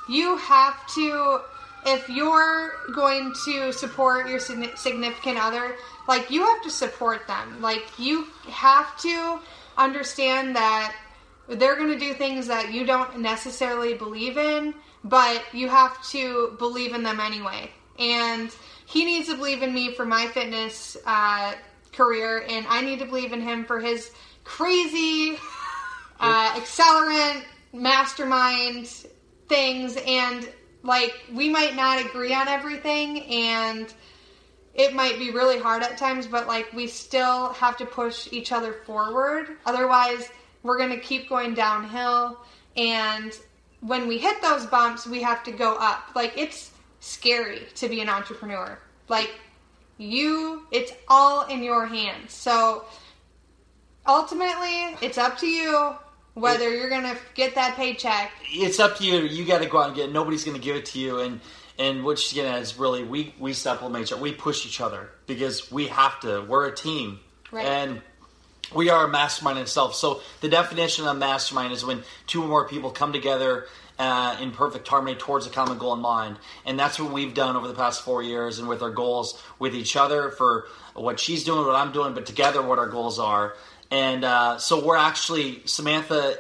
you 0.07 0.37
have 0.37 0.75
to 0.95 1.41
if 1.85 2.09
you're 2.09 2.73
going 2.93 3.33
to 3.45 3.71
support 3.71 4.27
your 4.27 4.39
significant 4.39 5.37
other 5.37 5.75
like 6.07 6.29
you 6.29 6.45
have 6.45 6.61
to 6.63 6.69
support 6.69 7.27
them. 7.27 7.61
Like 7.61 7.83
you 7.97 8.27
have 8.49 8.97
to 8.99 9.39
understand 9.77 10.55
that 10.55 10.95
they're 11.47 11.75
going 11.75 11.91
to 11.91 11.99
do 11.99 12.13
things 12.13 12.47
that 12.47 12.71
you 12.71 12.85
don't 12.85 13.19
necessarily 13.19 13.93
believe 13.93 14.37
in 14.37 14.73
but 15.03 15.43
you 15.51 15.67
have 15.67 16.03
to 16.09 16.55
believe 16.59 16.93
in 16.93 17.01
them 17.01 17.19
anyway. 17.19 17.71
And 17.97 18.55
he 18.85 19.03
needs 19.03 19.27
to 19.29 19.35
believe 19.35 19.63
in 19.63 19.73
me 19.73 19.93
for 19.95 20.05
my 20.05 20.27
fitness 20.27 20.97
uh, 21.05 21.55
career 21.91 22.45
and 22.47 22.65
i 22.69 22.79
need 22.79 22.99
to 22.99 23.05
believe 23.05 23.33
in 23.33 23.41
him 23.41 23.65
for 23.65 23.81
his 23.81 24.11
crazy 24.45 25.37
uh, 26.21 26.53
accelerant 26.53 27.43
mastermind 27.73 28.87
things. 29.49 29.97
And 30.05 30.47
like 30.83 31.23
we 31.31 31.49
might 31.49 31.75
not 31.75 32.03
agree 32.03 32.33
on 32.33 32.47
everything 32.47 33.23
and 33.23 33.93
it 34.73 34.93
might 34.93 35.19
be 35.19 35.31
really 35.31 35.59
hard 35.59 35.83
at 35.83 35.97
times 35.97 36.25
but 36.25 36.47
like 36.47 36.71
we 36.73 36.87
still 36.87 37.49
have 37.53 37.77
to 37.77 37.85
push 37.85 38.27
each 38.31 38.51
other 38.51 38.73
forward. 38.85 39.57
Otherwise 39.65 40.29
we're 40.63 40.77
going 40.77 40.91
to 40.91 40.99
keep 40.99 41.29
going 41.29 41.53
downhill 41.53 42.39
and 42.77 43.37
when 43.81 44.07
we 44.07 44.17
hit 44.17 44.41
those 44.41 44.65
bumps 44.65 45.05
we 45.05 45.21
have 45.21 45.43
to 45.43 45.51
go 45.51 45.75
up. 45.75 46.09
Like 46.15 46.37
it's 46.37 46.71
scary 46.99 47.67
to 47.75 47.89
be 47.89 48.01
an 48.01 48.09
entrepreneur. 48.09 48.79
Like 49.07 49.31
you 49.97 50.65
it's 50.71 50.93
all 51.07 51.45
in 51.47 51.61
your 51.61 51.85
hands. 51.85 52.33
So 52.33 52.85
ultimately 54.07 54.97
it's 55.01 55.19
up 55.19 55.37
to 55.39 55.47
you 55.47 55.95
whether 56.33 56.69
you're 56.75 56.89
gonna 56.89 57.17
get 57.35 57.55
that 57.55 57.75
paycheck 57.75 58.31
it's 58.53 58.79
up 58.79 58.97
to 58.97 59.03
you. 59.05 59.19
You 59.21 59.45
got 59.45 59.61
to 59.61 59.67
go 59.67 59.79
out 59.79 59.87
and 59.87 59.95
get. 59.95 60.09
it. 60.09 60.13
Nobody's 60.13 60.43
going 60.43 60.57
to 60.57 60.61
give 60.63 60.75
it 60.75 60.85
to 60.87 60.99
you, 60.99 61.19
and 61.19 61.39
and 61.79 62.03
what 62.03 62.19
she's 62.19 62.33
getting 62.33 62.51
at 62.51 62.61
is 62.61 62.77
really 62.77 63.03
we 63.03 63.33
we 63.39 63.53
supplement 63.53 64.03
each 64.05 64.11
other. 64.11 64.21
We 64.21 64.33
push 64.33 64.65
each 64.65 64.81
other 64.81 65.09
because 65.27 65.71
we 65.71 65.87
have 65.87 66.19
to. 66.21 66.41
We're 66.41 66.67
a 66.67 66.75
team, 66.75 67.19
Right. 67.51 67.65
and 67.65 68.01
we 68.75 68.89
are 68.89 69.05
a 69.05 69.09
mastermind 69.09 69.57
in 69.57 69.63
itself. 69.63 69.95
So 69.95 70.21
the 70.41 70.49
definition 70.49 71.07
of 71.07 71.17
mastermind 71.17 71.73
is 71.73 71.83
when 71.85 72.03
two 72.27 72.43
or 72.43 72.47
more 72.47 72.67
people 72.67 72.91
come 72.91 73.13
together. 73.13 73.67
Uh, 73.99 74.35
in 74.41 74.49
perfect 74.49 74.87
harmony 74.87 75.15
towards 75.15 75.45
a 75.45 75.49
common 75.51 75.77
goal 75.77 75.93
in 75.93 75.99
mind, 75.99 76.35
and 76.65 76.79
that's 76.79 76.99
what 76.99 77.11
we've 77.13 77.35
done 77.35 77.55
over 77.55 77.67
the 77.67 77.73
past 77.75 78.01
four 78.01 78.23
years, 78.23 78.57
and 78.57 78.67
with 78.67 78.81
our 78.81 78.89
goals 78.89 79.39
with 79.59 79.75
each 79.75 79.95
other 79.95 80.31
for 80.31 80.65
what 80.95 81.19
she's 81.19 81.43
doing, 81.43 81.63
what 81.67 81.75
I'm 81.75 81.91
doing, 81.91 82.15
but 82.15 82.25
together 82.25 82.63
what 82.63 82.79
our 82.79 82.87
goals 82.87 83.19
are. 83.19 83.53
And 83.91 84.23
uh, 84.23 84.57
so 84.57 84.83
we're 84.83 84.95
actually 84.95 85.61
Samantha 85.65 86.37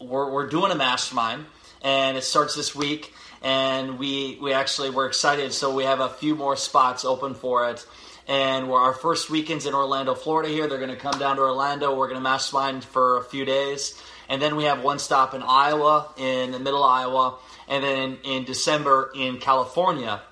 we're, 0.00 0.30
we're 0.30 0.48
doing 0.48 0.72
a 0.72 0.74
mastermind 0.74 1.46
and 1.82 2.16
it 2.16 2.24
starts 2.24 2.56
this 2.56 2.74
week 2.74 3.12
and 3.42 3.98
we 3.98 4.38
we 4.40 4.52
actually 4.52 4.90
we're 4.90 5.06
excited. 5.06 5.52
So 5.52 5.74
we 5.74 5.84
have 5.84 6.00
a 6.00 6.08
few 6.08 6.34
more 6.34 6.56
spots 6.56 7.04
open 7.04 7.34
for 7.34 7.68
it. 7.70 7.86
And 8.26 8.70
we're, 8.70 8.80
our 8.80 8.94
first 8.94 9.28
weekends 9.28 9.66
in 9.66 9.74
orlando 9.74 10.14
florida 10.14 10.48
here. 10.48 10.66
They're 10.66 10.78
going 10.78 10.90
to 10.90 10.96
come 10.96 11.18
down 11.18 11.36
to 11.36 11.42
orlando. 11.42 11.94
We're 11.94 12.08
going 12.08 12.18
to 12.18 12.22
mastermind 12.22 12.82
for 12.84 13.18
a 13.18 13.24
few 13.24 13.44
days. 13.44 14.00
And 14.30 14.40
then 14.40 14.56
we 14.56 14.64
have 14.64 14.82
one 14.82 14.98
stop 14.98 15.34
in 15.34 15.42
iowa 15.42 16.08
in 16.16 16.52
the 16.52 16.58
middle 16.58 16.82
of 16.82 16.90
iowa 16.90 17.36
and 17.68 17.84
then 17.84 17.98
in, 17.98 18.18
in 18.24 18.44
december 18.44 19.12
in 19.14 19.36
california. 19.38 20.22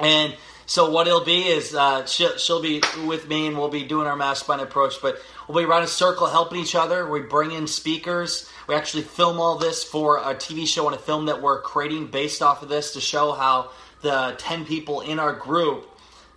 And 0.00 0.34
so 0.66 0.88
what 0.90 1.08
it'll 1.08 1.24
be 1.24 1.48
is 1.48 1.74
uh, 1.74 2.06
she'll, 2.06 2.36
she'll 2.36 2.62
be 2.62 2.80
with 3.04 3.28
me 3.28 3.48
and 3.48 3.58
we'll 3.58 3.68
be 3.68 3.84
doing 3.84 4.06
our 4.06 4.14
mastermind 4.14 4.62
approach, 4.62 5.02
but 5.02 5.20
we'll 5.50 5.64
be 5.64 5.68
around 5.68 5.82
a 5.82 5.88
circle 5.88 6.28
helping 6.28 6.60
each 6.60 6.76
other. 6.76 7.08
We 7.08 7.22
bring 7.22 7.50
in 7.50 7.66
speakers. 7.66 8.48
We 8.68 8.76
actually 8.76 9.02
film 9.02 9.40
all 9.40 9.58
this 9.58 9.82
for 9.82 10.18
a 10.18 10.34
TV 10.34 10.64
show 10.64 10.86
and 10.86 10.94
a 10.94 10.98
film 10.98 11.26
that 11.26 11.42
we're 11.42 11.60
creating 11.60 12.06
based 12.06 12.40
off 12.40 12.62
of 12.62 12.68
this 12.68 12.92
to 12.92 13.00
show 13.00 13.32
how 13.32 13.72
the 14.00 14.36
10 14.38 14.64
people 14.64 15.00
in 15.00 15.18
our 15.18 15.32
group, 15.32 15.88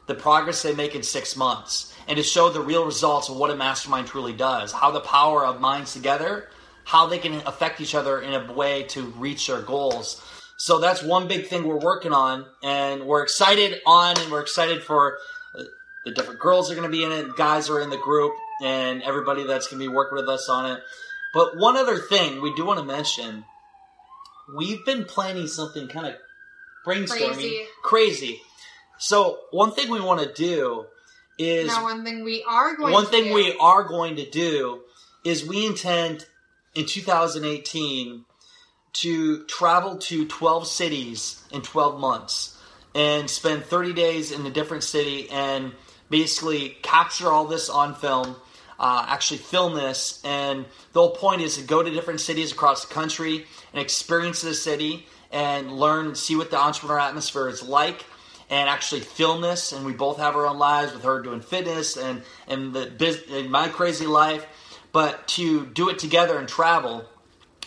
the 0.08 0.15
progress 0.15 0.63
they 0.63 0.73
make 0.73 0.95
in 0.95 1.04
six 1.04 1.36
months, 1.36 1.95
and 2.08 2.17
to 2.17 2.23
show 2.23 2.49
the 2.49 2.60
real 2.60 2.86
results 2.86 3.30
of 3.30 3.38
what 3.38 3.52
a 3.52 3.56
mastermind 3.56 4.08
truly 4.08 4.34
does, 4.34 4.71
how 4.71 4.89
the 4.89 5.02
power 5.02 5.45
of 5.45 5.62
minds 5.62 5.93
together, 5.93 6.49
how 6.84 7.06
they 7.06 7.19
can 7.19 7.36
affect 7.45 7.82
each 7.82 7.93
other 7.93 8.19
in 8.19 8.34
a 8.34 8.52
way 8.52 8.82
to 8.84 9.04
reach 9.04 9.45
their 9.45 9.62
goals. 9.62 10.26
So 10.58 10.80
that's 10.80 11.04
one 11.04 11.28
big 11.28 11.45
thing 11.45 11.65
we're 11.65 11.78
working 11.78 12.13
on, 12.13 12.47
and 12.63 13.06
we're 13.06 13.21
excited 13.21 13.80
on, 13.86 14.19
and 14.19 14.32
we're 14.32 14.41
excited 14.41 14.82
for 14.82 15.19
uh, 15.58 15.63
the 16.04 16.12
different 16.12 16.39
girls 16.39 16.71
are 16.71 16.76
going 16.76 16.89
to 16.89 16.97
be 16.97 17.04
in 17.04 17.12
it, 17.12 17.36
guys 17.36 17.69
are 17.69 17.80
in 17.80 17.91
the 17.91 17.97
group, 17.97 18.34
and 18.62 19.02
everybody 19.04 19.44
that's 19.46 19.68
going 19.68 19.80
to 19.82 19.89
be 19.89 19.94
working 19.94 20.18
with 20.18 20.30
us 20.30 20.50
on 20.50 20.72
it. 20.72 20.80
But 21.34 21.58
one 21.58 21.78
other 21.78 21.98
thing 21.98 22.42
we 22.42 22.54
do 22.56 22.66
want 22.66 22.80
to 22.80 22.86
mention, 22.86 23.46
we've 24.56 24.86
been 24.86 25.06
planning 25.06 25.48
something 25.48 25.88
kind 25.88 26.08
of 26.08 26.16
brainstorming, 26.86 27.34
Crazy. 27.34 27.62
crazy. 27.84 28.42
So 29.00 29.39
one 29.52 29.72
thing 29.72 29.89
we 29.89 30.00
want 30.02 30.22
to 30.22 30.32
do 30.32 30.86
is 31.39 31.68
now 31.68 31.84
one 31.84 32.04
thing 32.06 32.24
we 32.24 32.44
are 32.48 32.76
going 32.76 32.94
one 32.94 33.06
to 33.06 33.10
thing 33.10 33.24
do- 33.26 33.34
we 33.34 33.58
are 33.60 33.84
going 33.84 34.18
to 34.18 34.30
do 34.30 34.82
is 35.26 35.46
we 35.46 35.66
intend 35.66 36.26
in 36.76 36.86
2018 36.86 38.26
to 38.94 39.44
travel 39.46 39.98
to 39.98 40.28
12 40.28 40.68
cities 40.68 41.44
in 41.52 41.62
12 41.62 42.00
months 42.00 42.58
and 42.94 43.28
spend 43.30 43.66
30 43.66 43.94
days 43.94 44.32
in 44.32 44.46
a 44.46 44.52
different 44.52 44.84
city 44.84 45.28
and 45.32 45.72
basically 46.10 46.78
capture 46.84 47.32
all 47.32 47.46
this 47.46 47.70
on 47.70 47.96
film 47.96 48.36
uh, 48.79 49.05
actually 49.07 49.38
film 49.38 49.75
this 49.75 50.21
and 50.23 50.65
the 50.93 50.99
whole 50.99 51.15
point 51.15 51.41
is 51.41 51.57
to 51.57 51.63
go 51.63 51.83
to 51.83 51.89
different 51.89 52.19
cities 52.19 52.51
across 52.51 52.86
the 52.86 52.93
country 52.93 53.45
and 53.71 53.81
experience 53.81 54.41
the 54.41 54.53
city 54.53 55.05
and 55.31 55.71
learn 55.71 56.15
see 56.15 56.36
what 56.36 56.51
the 56.51 56.57
entrepreneur 56.57 56.99
atmosphere 56.99 57.49
is 57.49 57.63
like 57.63 58.05
and 58.49 58.69
actually 58.69 59.01
film 59.01 59.41
this. 59.41 59.71
And 59.71 59.86
we 59.86 59.93
both 59.93 60.17
have 60.17 60.36
our 60.36 60.45
own 60.45 60.59
lives 60.59 60.93
with 60.93 61.03
her 61.03 61.21
doing 61.21 61.41
fitness 61.41 61.97
and 61.97 62.21
and 62.47 62.73
the 62.73 62.86
biz, 62.86 63.23
and 63.31 63.49
my 63.49 63.67
crazy 63.67 64.05
life. 64.05 64.45
But 64.91 65.27
to 65.29 65.65
do 65.65 65.89
it 65.89 65.97
together 65.97 66.38
and 66.38 66.47
travel 66.47 67.05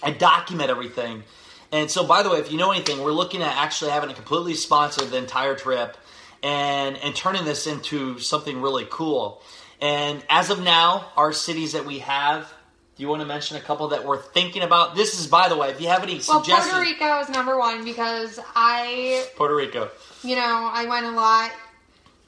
and 0.02 0.16
document 0.16 0.70
everything. 0.70 1.24
And 1.72 1.90
so, 1.90 2.06
by 2.06 2.22
the 2.22 2.30
way, 2.30 2.38
if 2.38 2.52
you 2.52 2.56
know 2.56 2.70
anything, 2.70 3.02
we're 3.02 3.10
looking 3.10 3.42
at 3.42 3.56
actually 3.56 3.90
having 3.90 4.10
a 4.10 4.14
completely 4.14 4.54
sponsored 4.54 5.10
the 5.10 5.16
entire 5.16 5.56
trip 5.56 5.96
and 6.42 6.96
and 6.98 7.16
turning 7.16 7.44
this 7.44 7.66
into 7.66 8.20
something 8.20 8.62
really 8.62 8.86
cool. 8.88 9.42
And 9.80 10.24
as 10.28 10.50
of 10.50 10.60
now, 10.62 11.10
our 11.16 11.32
cities 11.32 11.72
that 11.72 11.84
we 11.84 12.00
have. 12.00 12.52
Do 12.96 13.02
you 13.02 13.08
want 13.10 13.20
to 13.20 13.26
mention 13.26 13.58
a 13.58 13.60
couple 13.60 13.88
that 13.88 14.06
we're 14.06 14.16
thinking 14.22 14.62
about? 14.62 14.94
This 14.94 15.20
is, 15.20 15.26
by 15.26 15.50
the 15.50 15.56
way, 15.56 15.68
if 15.68 15.82
you 15.82 15.88
have 15.88 16.02
any 16.02 16.14
Well, 16.14 16.42
suggestions, 16.42 16.72
Puerto 16.72 16.80
Rico 16.80 17.20
is 17.20 17.28
number 17.28 17.58
one 17.58 17.84
because 17.84 18.40
I, 18.54 19.26
Puerto 19.36 19.54
Rico. 19.54 19.90
you 20.22 20.34
know, 20.34 20.70
I 20.72 20.86
went 20.86 21.04
a 21.04 21.10
lot 21.10 21.50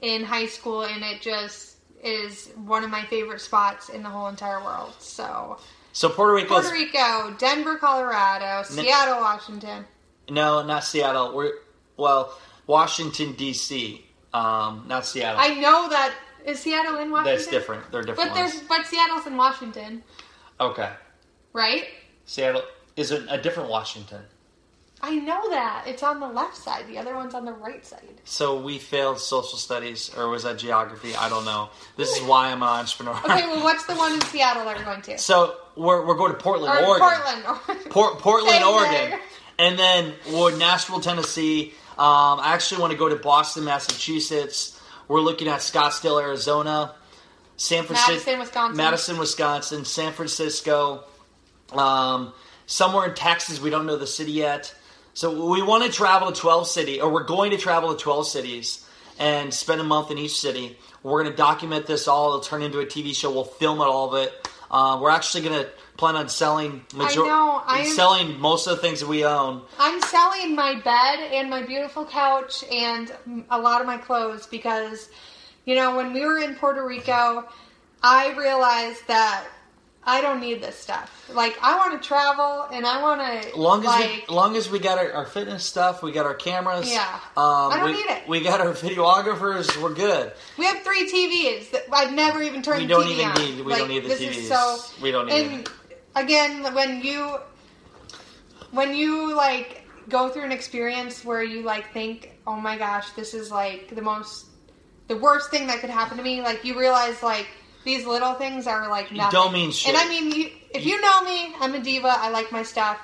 in 0.02 0.24
high 0.24 0.44
school 0.44 0.82
and 0.84 1.02
it 1.02 1.22
just 1.22 1.76
is 2.04 2.50
one 2.66 2.84
of 2.84 2.90
my 2.90 3.02
favorite 3.06 3.40
spots 3.40 3.88
in 3.88 4.02
the 4.02 4.10
whole 4.10 4.28
entire 4.28 4.62
world. 4.62 4.92
So, 4.98 5.56
So 5.92 6.10
Puerto 6.10 6.34
Rico. 6.34 6.48
Puerto 6.60 6.70
Rico, 6.70 7.34
Denver, 7.38 7.76
Colorado, 7.76 8.62
Seattle, 8.68 9.22
Washington. 9.22 9.86
No, 10.28 10.62
not 10.62 10.84
Seattle. 10.84 11.34
We're 11.34 11.52
well, 11.96 12.38
Washington 12.66 13.32
D.C. 13.32 14.04
Um, 14.34 14.84
not 14.86 15.06
Seattle. 15.06 15.40
I 15.40 15.54
know 15.54 15.88
that 15.88 16.12
is 16.44 16.58
Seattle 16.60 16.98
in 16.98 17.10
Washington. 17.10 17.36
That's 17.36 17.46
different. 17.48 17.90
They're 17.90 18.02
different 18.02 18.30
But 18.30 18.34
there's 18.34 18.60
but 18.62 18.86
Seattle's 18.86 19.26
in 19.26 19.36
Washington, 19.36 20.02
Okay, 20.60 20.90
right? 21.52 21.84
Seattle 22.24 22.62
is 22.96 23.10
a, 23.12 23.24
a 23.28 23.38
different 23.38 23.68
Washington. 23.70 24.22
I 25.00 25.14
know 25.14 25.48
that. 25.50 25.84
It's 25.86 26.02
on 26.02 26.18
the 26.18 26.26
left 26.26 26.56
side. 26.56 26.88
The 26.88 26.98
other 26.98 27.14
one's 27.14 27.32
on 27.32 27.44
the 27.44 27.52
right 27.52 27.86
side. 27.86 28.02
So 28.24 28.60
we 28.60 28.78
failed 28.78 29.20
social 29.20 29.56
studies, 29.56 30.10
or 30.16 30.28
was 30.28 30.42
that 30.42 30.58
geography? 30.58 31.14
I 31.14 31.28
don't 31.28 31.44
know. 31.44 31.68
This 31.96 32.16
is 32.16 32.22
why 32.26 32.50
I'm 32.50 32.62
an 32.64 32.68
entrepreneur. 32.68 33.14
Okay, 33.24 33.46
well, 33.46 33.62
what's 33.62 33.86
the 33.86 33.94
one 33.94 34.14
in 34.14 34.20
Seattle 34.22 34.64
that 34.64 34.76
we're 34.76 34.84
going 34.84 35.02
to? 35.02 35.16
so 35.18 35.54
we're, 35.76 36.04
we're 36.04 36.16
going 36.16 36.32
to 36.32 36.38
Portland, 36.38 36.76
Or 36.84 36.98
Oregon. 36.98 37.42
Portland. 37.44 37.90
Port, 37.90 38.18
Portland, 38.18 38.56
Same 38.56 38.66
Oregon, 38.66 39.10
thing. 39.10 39.20
and 39.60 39.78
then 39.78 40.14
we're 40.32 40.56
Nashville, 40.56 40.98
Tennessee. 41.00 41.74
Um, 41.92 42.40
I 42.40 42.54
actually 42.54 42.80
want 42.80 42.90
to 42.92 42.98
go 42.98 43.08
to 43.08 43.14
Boston, 43.16 43.64
Massachusetts. 43.64 44.77
We're 45.08 45.20
looking 45.20 45.48
at 45.48 45.60
Scottsdale, 45.60 46.22
Arizona, 46.22 46.94
San 47.56 47.84
Francisco, 47.84 48.12
Madison, 48.12 48.38
Wisconsin. 48.38 48.76
Madison, 48.76 49.18
Wisconsin, 49.18 49.84
San 49.84 50.12
Francisco, 50.12 51.04
um, 51.72 52.32
somewhere 52.66 53.08
in 53.08 53.14
Texas. 53.14 53.60
We 53.60 53.70
don't 53.70 53.86
know 53.86 53.96
the 53.96 54.06
city 54.06 54.32
yet. 54.32 54.74
So 55.14 55.50
we 55.50 55.62
want 55.62 55.84
to 55.84 55.90
travel 55.90 56.30
to 56.30 56.40
12 56.40 56.68
cities, 56.68 57.00
or 57.00 57.10
we're 57.10 57.24
going 57.24 57.50
to 57.50 57.56
travel 57.56 57.92
to 57.92 58.00
12 58.00 58.28
cities 58.28 58.86
and 59.18 59.52
spend 59.52 59.80
a 59.80 59.84
month 59.84 60.12
in 60.12 60.18
each 60.18 60.38
city. 60.38 60.78
We're 61.02 61.22
going 61.22 61.32
to 61.32 61.36
document 61.36 61.86
this 61.86 62.06
all. 62.06 62.28
It'll 62.28 62.40
turn 62.40 62.62
into 62.62 62.78
a 62.78 62.86
TV 62.86 63.14
show. 63.14 63.32
We'll 63.32 63.44
film 63.44 63.80
it 63.80 63.84
all 63.84 64.14
of 64.14 64.22
it. 64.22 64.48
Uh, 64.70 64.98
we're 65.00 65.10
actually 65.10 65.42
going 65.48 65.64
to 65.64 65.70
plan 65.96 66.14
on 66.14 66.28
selling 66.28 66.84
major- 66.94 67.24
know, 67.24 67.62
I 67.66 67.80
am- 67.80 67.86
selling 67.86 68.38
most 68.40 68.66
of 68.66 68.76
the 68.76 68.82
things 68.82 69.00
that 69.00 69.08
we 69.08 69.24
own. 69.24 69.62
I'm 69.78 70.00
selling 70.02 70.54
my 70.54 70.74
bed 70.76 71.20
and 71.32 71.48
my 71.48 71.62
beautiful 71.62 72.04
couch 72.04 72.64
and 72.70 73.12
a 73.50 73.58
lot 73.58 73.80
of 73.80 73.86
my 73.86 73.96
clothes 73.96 74.46
because, 74.46 75.08
you 75.64 75.74
know, 75.74 75.96
when 75.96 76.12
we 76.12 76.24
were 76.24 76.38
in 76.38 76.54
Puerto 76.54 76.84
Rico, 76.86 77.48
I 78.02 78.32
realized 78.36 79.06
that 79.08 79.44
I 80.08 80.22
don't 80.22 80.40
need 80.40 80.62
this 80.62 80.74
stuff. 80.74 81.30
Like, 81.30 81.58
I 81.60 81.76
want 81.76 82.00
to 82.00 82.08
travel 82.08 82.62
and 82.72 82.86
I 82.86 83.02
want 83.02 83.20
to. 83.44 83.54
Long 83.58 83.80
as 83.80 83.86
like, 83.86 84.24
we, 84.26 84.34
long 84.34 84.56
as 84.56 84.70
we 84.70 84.78
got 84.78 84.96
our, 84.96 85.12
our 85.12 85.26
fitness 85.26 85.66
stuff, 85.66 86.02
we 86.02 86.12
got 86.12 86.24
our 86.24 86.34
cameras. 86.34 86.90
Yeah. 86.90 87.02
um, 87.36 87.70
I 87.72 87.76
don't 87.80 87.90
we, 87.90 87.92
need 87.92 88.06
it. 88.08 88.26
We 88.26 88.40
got 88.40 88.62
our 88.62 88.72
videographers. 88.86 89.80
We're 89.82 89.92
good. 89.92 90.32
We 90.56 90.64
have 90.64 90.78
three 90.82 91.04
TVs 91.12 91.72
that 91.72 91.82
I've 91.92 92.14
never 92.14 92.42
even 92.42 92.62
turned 92.62 92.80
We 92.80 92.86
the 92.86 92.94
don't 92.94 93.04
TV 93.04 93.10
even 93.12 93.24
on. 93.26 93.34
need- 93.36 93.56
we 93.66 93.70
like, 93.72 93.78
don't 93.80 93.88
need 93.88 94.04
the 94.04 94.08
this 94.08 94.20
TVs. 94.22 94.36
Is 94.38 94.48
so 94.48 94.78
We 95.02 95.10
don't 95.10 95.26
need 95.26 95.34
And 95.46 95.60
it. 95.60 95.70
again, 96.16 96.74
when 96.74 97.02
you 97.02 97.38
when 98.70 98.94
you 98.94 99.34
like 99.36 99.82
go 100.08 100.30
through 100.30 100.44
an 100.44 100.52
experience 100.52 101.22
where 101.22 101.42
you 101.42 101.60
like 101.62 101.92
think, 101.92 102.38
oh 102.46 102.56
my 102.56 102.78
gosh, 102.78 103.10
this 103.10 103.34
is 103.34 103.50
like 103.50 103.94
the 103.94 104.00
most 104.02 104.46
the 105.08 105.18
worst 105.18 105.50
thing 105.50 105.66
that 105.66 105.80
could 105.80 105.90
happen 105.90 106.16
to 106.16 106.22
me. 106.22 106.40
Like 106.40 106.64
you 106.64 106.78
realize 106.78 107.22
like 107.22 107.46
these 107.88 108.04
little 108.06 108.34
things 108.34 108.66
are 108.66 108.86
like 108.90 109.10
nothing. 109.10 109.32
don't 109.40 109.52
mean 109.54 109.70
shit. 109.72 109.88
And 109.94 109.96
I 109.96 110.06
mean, 110.08 110.30
you, 110.30 110.50
if 110.74 110.84
you 110.84 111.00
know 111.00 111.22
me, 111.24 111.54
I'm 111.58 111.74
a 111.74 111.80
diva. 111.80 112.08
I 112.08 112.28
like 112.28 112.52
my 112.52 112.62
stuff. 112.62 112.98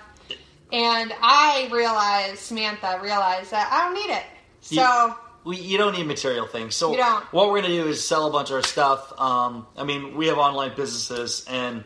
And 0.72 1.10
I 1.22 1.70
realize, 1.72 2.38
Samantha 2.38 3.00
realized 3.02 3.50
that 3.52 3.70
I 3.72 3.84
don't 3.84 3.94
need 3.94 4.12
it. 4.14 4.24
So 4.60 4.74
You- 5.06 5.14
we, 5.44 5.56
you 5.58 5.78
don't 5.78 5.94
need 5.96 6.06
material 6.06 6.46
things. 6.46 6.74
So 6.74 6.90
You 6.92 6.98
don't. 6.98 7.24
what 7.32 7.46
we're 7.46 7.60
going 7.60 7.70
to 7.72 7.82
do 7.82 7.88
is 7.88 8.06
sell 8.06 8.26
a 8.26 8.30
bunch 8.30 8.50
of 8.50 8.56
our 8.56 8.62
stuff. 8.62 9.12
Um, 9.18 9.66
I 9.76 9.84
mean, 9.84 10.16
we 10.16 10.26
have 10.28 10.36
online 10.38 10.72
businesses, 10.76 11.44
and 11.48 11.84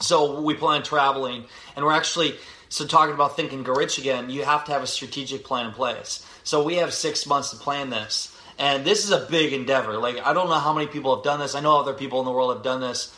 so 0.00 0.40
we 0.40 0.54
plan 0.54 0.82
traveling, 0.82 1.44
and 1.76 1.84
we're 1.84 1.92
actually 1.92 2.36
so 2.68 2.86
talking 2.86 3.14
about 3.14 3.34
Think 3.36 3.52
and 3.52 3.64
Grow 3.64 3.74
Rich 3.76 3.98
again. 3.98 4.28
You 4.30 4.44
have 4.44 4.64
to 4.66 4.72
have 4.72 4.82
a 4.82 4.86
strategic 4.86 5.44
plan 5.44 5.66
in 5.66 5.72
place. 5.72 6.24
So 6.44 6.62
we 6.62 6.76
have 6.76 6.92
six 6.94 7.26
months 7.26 7.50
to 7.50 7.56
plan 7.56 7.90
this, 7.90 8.34
and 8.60 8.84
this 8.84 9.04
is 9.04 9.10
a 9.10 9.26
big 9.28 9.52
endeavor. 9.52 9.96
Like 9.98 10.24
I 10.24 10.32
don't 10.32 10.48
know 10.48 10.58
how 10.58 10.72
many 10.72 10.86
people 10.86 11.16
have 11.16 11.24
done 11.24 11.40
this. 11.40 11.56
I 11.56 11.60
know 11.60 11.80
other 11.80 11.94
people 11.94 12.20
in 12.20 12.26
the 12.26 12.30
world 12.32 12.54
have 12.54 12.62
done 12.62 12.80
this, 12.80 13.12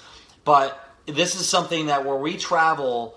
but 0.45 0.79
this 1.05 1.35
is 1.39 1.47
something 1.49 1.87
that 1.87 2.07
where 2.07 2.17
we 2.17 2.39
travel 2.39 3.17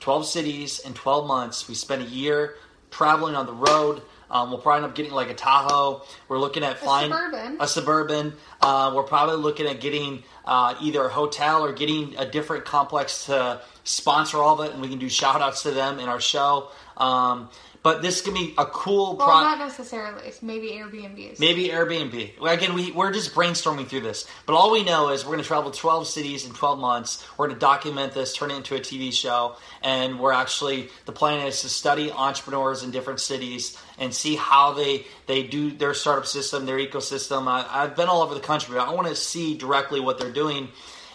12 0.00 0.26
cities 0.26 0.78
in 0.80 0.94
12 0.94 1.26
months. 1.26 1.66
We 1.68 1.74
spend 1.74 2.02
a 2.02 2.06
year 2.06 2.56
traveling 2.90 3.34
on 3.34 3.46
the 3.46 3.54
road. 3.54 4.02
Um, 4.28 4.50
we'll 4.50 4.58
probably 4.58 4.82
end 4.82 4.90
up 4.90 4.96
getting 4.96 5.12
like 5.12 5.30
a 5.30 5.34
Tahoe. 5.34 6.02
We're 6.28 6.38
looking 6.38 6.64
at 6.64 6.78
flying 6.78 7.12
Suburban. 7.12 7.56
a 7.60 7.68
suburban. 7.68 8.32
Uh, 8.60 8.92
we're 8.94 9.04
probably 9.04 9.36
looking 9.36 9.66
at 9.66 9.80
getting 9.80 10.24
uh, 10.44 10.74
either 10.82 11.04
a 11.04 11.08
hotel 11.08 11.64
or 11.64 11.72
getting 11.72 12.16
a 12.18 12.28
different 12.28 12.64
complex 12.64 13.26
to 13.26 13.60
sponsor 13.84 14.38
all 14.38 14.60
of 14.60 14.68
it, 14.68 14.72
and 14.72 14.82
we 14.82 14.88
can 14.88 14.98
do 14.98 15.08
shout 15.08 15.40
outs 15.40 15.62
to 15.62 15.70
them 15.70 16.00
in 16.00 16.08
our 16.08 16.20
show. 16.20 16.70
Um, 16.96 17.50
but 17.86 18.02
this 18.02 18.16
is 18.16 18.22
gonna 18.22 18.36
be 18.36 18.52
a 18.58 18.66
cool 18.66 19.14
well, 19.16 19.28
pro- 19.28 19.40
not 19.42 19.58
necessarily. 19.60 20.26
It's 20.26 20.42
maybe 20.42 20.70
Airbnbs. 20.70 21.38
Maybe 21.38 21.68
Airbnb. 21.68 22.32
Again, 22.44 22.74
we, 22.74 22.90
we're 22.90 23.12
just 23.12 23.32
brainstorming 23.32 23.86
through 23.86 24.00
this. 24.00 24.26
But 24.44 24.56
all 24.56 24.72
we 24.72 24.82
know 24.82 25.10
is 25.10 25.24
we're 25.24 25.34
going 25.34 25.42
to 25.44 25.46
travel 25.46 25.70
12 25.70 26.08
cities 26.08 26.44
in 26.44 26.52
12 26.52 26.80
months. 26.80 27.24
We're 27.38 27.46
going 27.46 27.54
to 27.54 27.60
document 27.60 28.12
this, 28.12 28.34
turn 28.34 28.50
it 28.50 28.56
into 28.56 28.74
a 28.74 28.80
TV 28.80 29.12
show. 29.12 29.54
And 29.84 30.18
we're 30.18 30.32
actually, 30.32 30.88
the 31.04 31.12
plan 31.12 31.46
is 31.46 31.62
to 31.62 31.68
study 31.68 32.10
entrepreneurs 32.10 32.82
in 32.82 32.90
different 32.90 33.20
cities 33.20 33.78
and 34.00 34.12
see 34.12 34.34
how 34.34 34.72
they, 34.72 35.06
they 35.26 35.44
do 35.44 35.70
their 35.70 35.94
startup 35.94 36.26
system, 36.26 36.66
their 36.66 36.78
ecosystem. 36.78 37.46
I, 37.46 37.66
I've 37.70 37.94
been 37.94 38.08
all 38.08 38.22
over 38.22 38.34
the 38.34 38.40
country, 38.40 38.74
but 38.74 38.88
I 38.88 38.92
want 38.94 39.06
to 39.06 39.14
see 39.14 39.56
directly 39.56 40.00
what 40.00 40.18
they're 40.18 40.32
doing. 40.32 40.70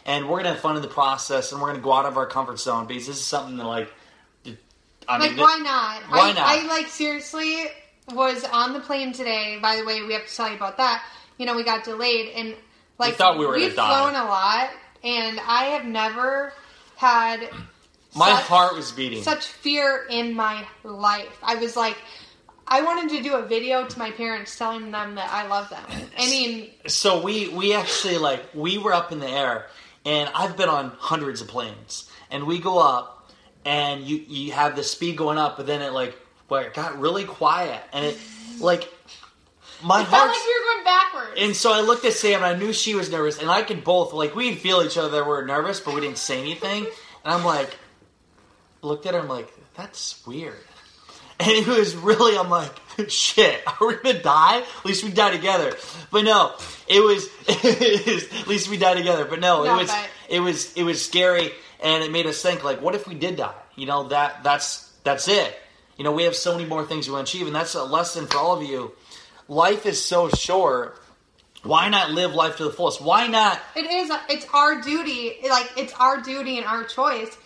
And 0.05 0.29
we're 0.29 0.37
going 0.37 0.45
to 0.45 0.51
have 0.51 0.61
fun 0.61 0.77
in 0.77 0.81
the 0.81 0.87
process 0.87 1.51
and 1.51 1.59
we're 1.59 1.67
going 1.67 1.81
to 1.81 1.83
go 1.83 1.91
out 1.91 2.05
of 2.05 2.15
our 2.15 2.27
comfort 2.27 2.59
zone 2.59 2.87
because 2.87 3.07
this 3.07 3.17
is 3.17 3.25
something 3.25 3.57
that, 3.57 3.65
like, 3.65 3.89
I 5.07 5.17
Like, 5.17 5.31
mean, 5.31 5.39
why 5.39 5.57
not? 5.57 6.01
Why 6.11 6.29
I, 6.29 6.33
not? 6.33 6.37
I 6.47 6.67
like 6.67 6.87
seriously 6.87 7.65
was 8.13 8.43
on 8.43 8.73
the 8.73 8.79
plane 8.79 9.13
today. 9.13 9.57
By 9.61 9.77
the 9.77 9.85
way, 9.85 10.01
we 10.03 10.13
have 10.13 10.27
to 10.27 10.35
tell 10.35 10.49
you 10.49 10.55
about 10.55 10.77
that. 10.77 11.03
You 11.37 11.45
know, 11.45 11.55
we 11.55 11.63
got 11.63 11.83
delayed, 11.83 12.29
and 12.35 12.55
like 12.99 13.15
thought 13.15 13.37
we 13.37 13.45
were 13.45 13.53
we've 13.53 13.75
gonna 13.75 13.89
die. 13.89 14.11
flown 14.11 14.15
a 14.21 14.25
lot, 14.25 14.69
and 15.03 15.39
I 15.39 15.63
have 15.65 15.85
never 15.85 16.53
had 16.97 17.49
my 18.15 18.31
such, 18.33 18.43
heart 18.43 18.75
was 18.75 18.91
beating. 18.91 19.23
such 19.23 19.45
fear 19.47 20.05
in 20.09 20.33
my 20.33 20.65
life. 20.83 21.37
I 21.43 21.55
was 21.55 21.75
like. 21.75 21.97
I 22.73 22.83
wanted 22.83 23.17
to 23.17 23.21
do 23.21 23.35
a 23.35 23.41
video 23.45 23.85
to 23.85 23.99
my 23.99 24.11
parents 24.11 24.57
telling 24.57 24.91
them 24.91 25.15
that 25.15 25.29
I 25.29 25.45
love 25.47 25.69
them. 25.69 25.83
I 26.17 26.25
mean, 26.27 26.69
so 26.87 27.21
we 27.21 27.49
we 27.49 27.73
actually 27.73 28.17
like 28.17 28.45
we 28.53 28.77
were 28.77 28.93
up 28.93 29.11
in 29.11 29.19
the 29.19 29.27
air 29.27 29.67
and 30.05 30.29
i've 30.33 30.55
been 30.55 30.69
on 30.69 30.91
hundreds 30.97 31.41
of 31.41 31.49
planes 31.49 32.09
and 32.29 32.45
we 32.45 32.59
go 32.59 32.79
up 32.79 33.20
and 33.65 34.03
you 34.03 34.17
you 34.27 34.51
have 34.53 34.75
the 34.75 34.83
speed 34.83 35.17
going 35.17 35.37
up 35.37 35.57
but 35.57 35.67
then 35.67 35.81
it 35.81 35.93
like 35.93 36.17
it 36.51 36.73
got 36.73 36.99
really 36.99 37.23
quiet. 37.23 37.81
And 37.93 38.05
it 38.05 38.17
like 38.59 38.89
my 39.83 40.01
it 40.01 40.05
felt 40.05 40.07
heart 40.09 40.27
like 40.29 40.37
we 40.45 40.53
were 40.59 40.73
going 40.73 40.83
backwards. 40.83 41.31
and 41.41 41.55
so 41.55 41.71
I 41.73 41.81
looked 41.81 42.05
at 42.05 42.13
Sam 42.13 42.43
and 42.43 42.45
I 42.45 42.55
knew 42.55 42.73
she 42.73 42.93
was 42.93 43.09
nervous 43.09 43.39
and 43.39 43.49
I 43.49 43.63
could 43.63 43.83
both 43.83 44.13
like 44.13 44.35
we 44.35 44.53
feel 44.55 44.83
each 44.83 44.97
other 44.97 45.09
that 45.09 45.25
we're 45.27 45.45
nervous 45.45 45.79
but 45.79 45.93
we 45.95 46.01
didn't 46.01 46.17
say 46.17 46.39
anything. 46.39 46.85
And 47.23 47.33
I'm 47.33 47.45
like 47.45 47.75
looked 48.81 49.05
at 49.05 49.13
her 49.13 49.19
I'm 49.21 49.27
like 49.29 49.51
that's 49.75 50.25
weird. 50.27 50.57
And 51.39 51.49
it 51.49 51.65
was 51.67 51.95
really 51.95 52.37
I'm 52.37 52.49
like 52.49 52.71
shit 53.07 53.61
are 53.81 53.87
we 53.87 53.95
gonna 53.95 54.21
die? 54.21 54.57
At 54.59 54.85
least 54.85 55.03
we 55.03 55.11
die 55.11 55.31
together. 55.31 55.73
But 56.11 56.23
no 56.23 56.53
it 56.87 56.99
was 56.99 57.27
at 58.41 58.47
least 58.47 58.69
we 58.69 58.77
die 58.77 58.95
together. 58.95 59.25
But 59.25 59.39
no, 59.39 59.63
No, 59.63 59.75
it 59.77 59.81
was 59.83 59.89
but- 59.91 60.09
it 60.29 60.39
was 60.41 60.73
it 60.75 60.83
was 60.83 61.03
scary 61.03 61.51
and 61.81 62.03
it 62.03 62.11
made 62.11 62.25
us 62.25 62.41
think 62.41 62.63
like 62.63 62.81
what 62.81 62.95
if 62.95 63.07
we 63.07 63.15
did 63.15 63.35
die 63.37 63.53
you 63.75 63.85
know 63.85 64.07
that 64.09 64.43
that's 64.43 64.91
that's 65.03 65.27
it 65.27 65.57
you 65.97 66.03
know 66.03 66.11
we 66.11 66.23
have 66.23 66.35
so 66.35 66.53
many 66.55 66.67
more 66.67 66.85
things 66.85 67.07
we 67.07 67.13
want 67.13 67.27
to 67.27 67.37
achieve 67.37 67.47
and 67.47 67.55
that's 67.55 67.75
a 67.75 67.83
lesson 67.83 68.27
for 68.27 68.37
all 68.37 68.55
of 68.55 68.63
you 68.67 68.91
life 69.47 69.85
is 69.85 70.03
so 70.03 70.29
short 70.29 70.97
why 71.63 71.89
not 71.89 72.11
live 72.11 72.33
life 72.33 72.57
to 72.57 72.63
the 72.63 72.71
fullest 72.71 73.01
why 73.01 73.27
not 73.27 73.59
It 73.75 73.85
is. 73.85 74.11
It's 74.29 74.47
our 74.53 74.81
duty. 74.81 75.35
Like 75.47 75.71
it's 75.77 75.93
our 75.93 76.19
duty 76.19 76.57
and 76.57 76.65
our 76.65 76.83
choice 76.83 77.37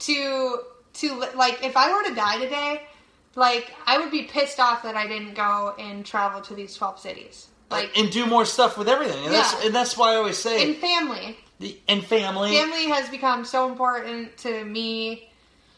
to 0.00 0.58
to 0.94 1.24
like. 1.34 1.64
If 1.64 1.74
I 1.74 1.90
were 1.90 2.06
to 2.10 2.14
die 2.14 2.38
today, 2.38 2.82
like 3.34 3.72
I 3.86 3.96
would 3.98 4.10
be 4.10 4.24
pissed 4.24 4.60
off 4.60 4.82
that 4.82 4.94
I 4.94 5.06
didn't 5.06 5.32
go 5.34 5.74
and 5.78 6.04
travel 6.04 6.42
to 6.42 6.54
these 6.54 6.76
twelve 6.76 6.98
cities. 6.98 7.46
Like 7.70 7.96
and 7.96 8.10
do 8.10 8.26
more 8.26 8.44
stuff 8.44 8.76
with 8.76 8.90
everything 8.90 9.24
and 9.24 9.32
that's 9.32 9.54
Yeah. 9.54 9.66
and 9.66 9.74
that's 9.74 9.96
why 9.96 10.12
I 10.12 10.16
always 10.16 10.36
say 10.36 10.68
in 10.68 10.74
family, 10.74 11.38
and 11.88 12.04
family. 12.04 12.50
Family 12.56 12.88
has 12.88 13.08
become 13.08 13.44
so 13.44 13.68
important 13.68 14.36
to 14.38 14.64
me, 14.64 15.28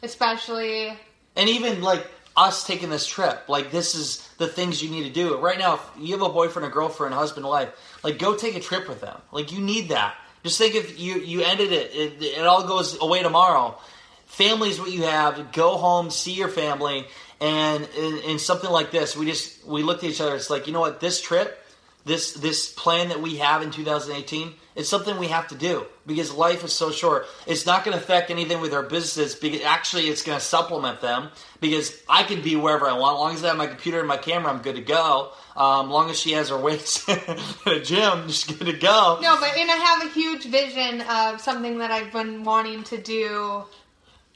especially. 0.03 0.97
and 1.37 1.49
even 1.49 1.83
like 1.83 2.07
us 2.37 2.67
taking 2.67 2.91
this 2.91 3.07
trip. 3.07 3.49
Like 3.49 3.71
this 3.71 3.95
is 3.95 4.29
the 4.39 4.49
things 4.49 4.83
you 4.83 4.91
need 4.91 5.05
to 5.05 5.11
do. 5.11 5.39
Right 5.39 5.59
now 5.59 5.75
if 5.75 5.81
you 5.99 6.13
have 6.13 6.23
a 6.23 6.29
boyfriend 6.29 6.67
a 6.67 6.71
girlfriend 6.71 7.15
husband 7.15 7.47
wife 7.47 7.71
like 8.03 8.19
go 8.19 8.37
take 8.37 8.57
a 8.57 8.61
trip 8.61 8.89
with 8.89 9.01
them. 9.01 9.21
Like 9.33 9.53
you 9.53 9.61
need 9.61 9.91
that. 9.91 10.17
Just 10.43 10.59
think 10.59 10.75
if 10.75 10.99
you 10.99 11.15
you 11.21 11.43
ended 11.43 11.73
it 11.73 11.95
it, 11.95 12.23
it 12.23 12.47
all 12.47 12.67
goes 12.67 13.01
away 13.01 13.23
tomorrow. 13.23 13.79
Family 14.27 14.71
is 14.71 14.81
what 14.81 14.91
you 14.91 15.03
have. 15.03 15.53
Go 15.53 15.77
home 15.77 16.11
see 16.11 16.33
your 16.33 16.49
family. 16.49 17.07
And 17.41 17.89
in, 17.97 18.19
in 18.19 18.39
something 18.39 18.71
like 18.71 18.91
this 18.91 19.17
we 19.17 19.27
just 19.27 19.65
we 19.65 19.83
looked 19.83 20.03
at 20.03 20.11
each 20.11 20.21
other. 20.21 20.35
It's 20.35 20.51
like 20.51 20.67
you 20.67 20.73
know 20.73 20.81
what? 20.81 21.01
This 21.01 21.21
trip 21.21 21.61
this 22.05 22.33
this 22.35 22.73
plan 22.73 23.09
that 23.09 23.21
we 23.23 23.37
have 23.37 23.63
in 23.63 23.71
2018 23.71 24.53
it's 24.77 24.89
something 24.89 25.19
we 25.19 25.29
have 25.29 25.49
to 25.49 25.55
do 25.55 25.87
because 26.07 26.33
life 26.33 26.65
is 26.65 26.73
so 26.73 26.91
short 26.91 27.27
it's 27.47 27.67
not 27.67 27.85
going 27.85 27.97
to 27.97 28.03
affect 28.03 28.31
anything 28.31 28.61
with 28.61 28.73
our 28.73 28.83
businesses 28.83 29.35
because 29.35 29.63
actually 29.63 30.05
it's 30.09 30.23
going 30.23 30.39
to 30.39 30.45
supplement 30.45 31.01
them 31.01 31.31
because 31.61 32.03
i 32.09 32.23
can 32.23 32.43
be 32.43 32.57
wherever 32.57 32.87
i 32.87 32.93
want 32.93 33.15
as 33.15 33.21
long 33.21 33.35
as 33.35 33.45
i 33.45 33.49
have 33.49 33.57
my 33.57 33.67
computer 33.67 33.99
and 33.99 34.09
my 34.09 34.17
camera 34.17 34.53
i'm 34.53 34.63
good 34.63 34.77
to 34.77 34.83
go 34.83 35.31
um, 35.57 35.87
as 35.87 35.93
long 35.93 36.11
as 36.11 36.19
she 36.19 36.33
has 36.33 36.49
her 36.49 36.59
weights 36.59 37.09
at 37.09 37.39
a 37.67 37.81
gym 37.81 38.29
she's 38.29 38.45
good 38.45 38.67
to 38.67 38.73
go 38.73 39.19
No, 39.23 39.37
but 39.41 39.57
and 39.57 39.71
I 39.71 39.77
have 39.77 40.03
a 40.05 40.11
huge 40.11 40.45
vision 40.45 41.01
of 41.03 41.41
something 41.41 41.79
that 41.79 41.91
I've 41.91 42.13
been 42.13 42.45
wanting 42.45 42.83
to 42.85 43.01
do 43.01 43.65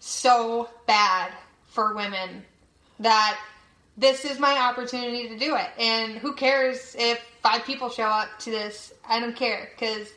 so 0.00 0.68
bad 0.86 1.32
for 1.66 1.94
women 1.94 2.44
that 3.00 3.38
this 3.96 4.24
is 4.24 4.38
my 4.38 4.56
opportunity 4.58 5.28
to 5.28 5.38
do 5.38 5.56
it. 5.56 5.68
And 5.78 6.18
who 6.18 6.34
cares 6.34 6.94
if 6.98 7.20
five 7.42 7.64
people 7.64 7.90
show 7.90 8.04
up 8.04 8.28
to 8.40 8.50
this? 8.50 8.92
I 9.08 9.20
don't 9.20 9.36
care 9.36 9.70
because 9.74 10.08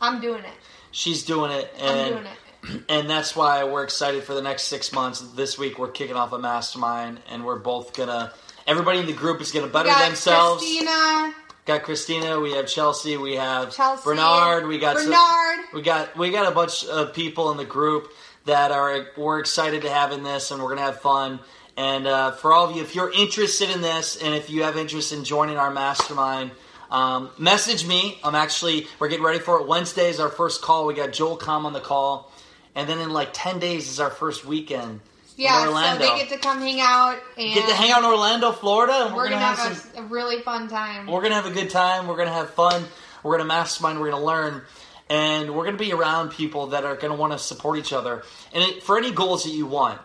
I'm 0.00 0.20
doing 0.20 0.44
it. 0.44 0.54
she's 0.90 1.22
doing 1.24 1.50
it 1.52 1.72
I'm 1.80 1.96
and 1.96 2.14
doing 2.14 2.26
it. 2.26 2.82
and 2.88 3.08
that's 3.08 3.36
why 3.36 3.64
we're 3.64 3.84
excited 3.84 4.24
for 4.24 4.34
the 4.34 4.42
next 4.42 4.64
six 4.64 4.92
months. 4.92 5.20
This 5.20 5.58
week 5.58 5.78
we're 5.78 5.90
kicking 5.90 6.16
off 6.16 6.32
a 6.32 6.38
mastermind, 6.38 7.20
and 7.30 7.44
we're 7.44 7.58
both 7.58 7.94
gonna. 7.94 8.32
Everybody 8.66 8.98
in 8.98 9.06
the 9.06 9.12
group 9.12 9.40
is 9.40 9.52
gonna 9.52 9.68
better 9.68 9.88
We 9.88 9.94
got 9.94 10.06
themselves. 10.06 10.62
Christina, 10.62 11.34
Got 11.64 11.82
Christina, 11.82 12.38
we 12.38 12.52
have 12.52 12.68
Chelsea, 12.68 13.16
we 13.16 13.34
have 13.34 13.74
Chelsea, 13.74 14.04
Bernard, 14.04 14.68
we 14.68 14.78
got 14.78 14.94
Bernard. 14.96 15.64
we 15.74 15.82
got 15.82 16.16
we 16.16 16.30
got 16.30 16.50
a 16.50 16.54
bunch 16.54 16.84
of 16.84 17.12
people 17.12 17.50
in 17.50 17.56
the 17.56 17.64
group 17.64 18.12
that 18.44 18.70
are 18.70 19.08
we're 19.16 19.40
excited 19.40 19.82
to 19.82 19.90
have 19.90 20.12
in 20.12 20.22
this, 20.22 20.50
and 20.52 20.62
we're 20.62 20.68
gonna 20.68 20.82
have 20.82 21.00
fun. 21.00 21.40
And 21.76 22.06
uh, 22.06 22.32
for 22.32 22.52
all 22.52 22.70
of 22.70 22.76
you, 22.76 22.82
if 22.82 22.94
you're 22.94 23.12
interested 23.12 23.68
in 23.70 23.80
this, 23.82 24.16
and 24.22 24.34
if 24.34 24.48
you 24.48 24.62
have 24.62 24.76
interest 24.76 25.12
in 25.12 25.24
joining 25.24 25.58
our 25.58 25.70
mastermind, 25.70 26.52
Um, 26.90 27.30
message 27.38 27.86
me. 27.86 28.18
I'm 28.22 28.34
actually 28.34 28.86
we're 28.98 29.08
getting 29.08 29.24
ready 29.24 29.38
for 29.38 29.60
it. 29.60 29.66
Wednesday 29.66 30.08
is 30.08 30.20
our 30.20 30.28
first 30.28 30.62
call. 30.62 30.86
We 30.86 30.94
got 30.94 31.12
Joel 31.12 31.38
Comm 31.38 31.64
on 31.64 31.72
the 31.72 31.80
call, 31.80 32.32
and 32.74 32.88
then 32.88 32.98
in 32.98 33.10
like 33.10 33.30
ten 33.32 33.58
days 33.58 33.88
is 33.88 33.98
our 34.00 34.10
first 34.10 34.44
weekend. 34.44 34.92
in 34.92 35.00
Yeah, 35.36 35.64
so 35.64 35.98
they 35.98 36.16
get 36.18 36.28
to 36.30 36.38
come 36.38 36.60
hang 36.60 36.80
out 36.80 37.18
and 37.36 37.54
Get 37.54 37.68
to 37.68 37.74
hang 37.74 37.90
out 37.90 38.00
in 38.00 38.04
Orlando, 38.04 38.52
Florida, 38.52 39.08
we're, 39.10 39.16
We're 39.16 39.24
gonna, 39.24 39.36
gonna, 39.36 39.46
have, 39.46 39.58
have, 39.58 39.76
some. 39.76 40.04
a, 40.04 40.06
a 40.06 40.08
really 40.08 40.42
fun 40.42 40.68
time. 40.68 41.06
We're 41.06 41.22
gonna 41.22 41.34
have 41.34 41.46
a 41.46 41.50
good 41.50 41.70
time. 41.70 42.06
We're 42.06 42.16
gonna 42.16 42.32
have 42.32 42.50
fun. 42.50 42.84
We're 43.22 43.36
gonna 43.36 43.48
mastermind. 43.48 44.00
We're 44.00 44.10
gonna 44.10 44.24
learn, 44.24 44.62
and 45.10 45.56
we're 45.56 45.64
gonna 45.64 45.76
be 45.76 45.92
around 45.92 46.30
people 46.30 46.68
that 46.68 46.84
are 46.84 46.94
gonna 46.94 47.16
want 47.16 47.32
to 47.32 47.38
support 47.38 47.78
each 47.78 47.92
other. 47.92 48.22
And 48.52 48.62
it, 48.62 48.82
for 48.84 48.96
any 48.96 49.10
goals 49.10 49.42
that 49.44 49.50
you 49.50 49.66
want, 49.66 50.00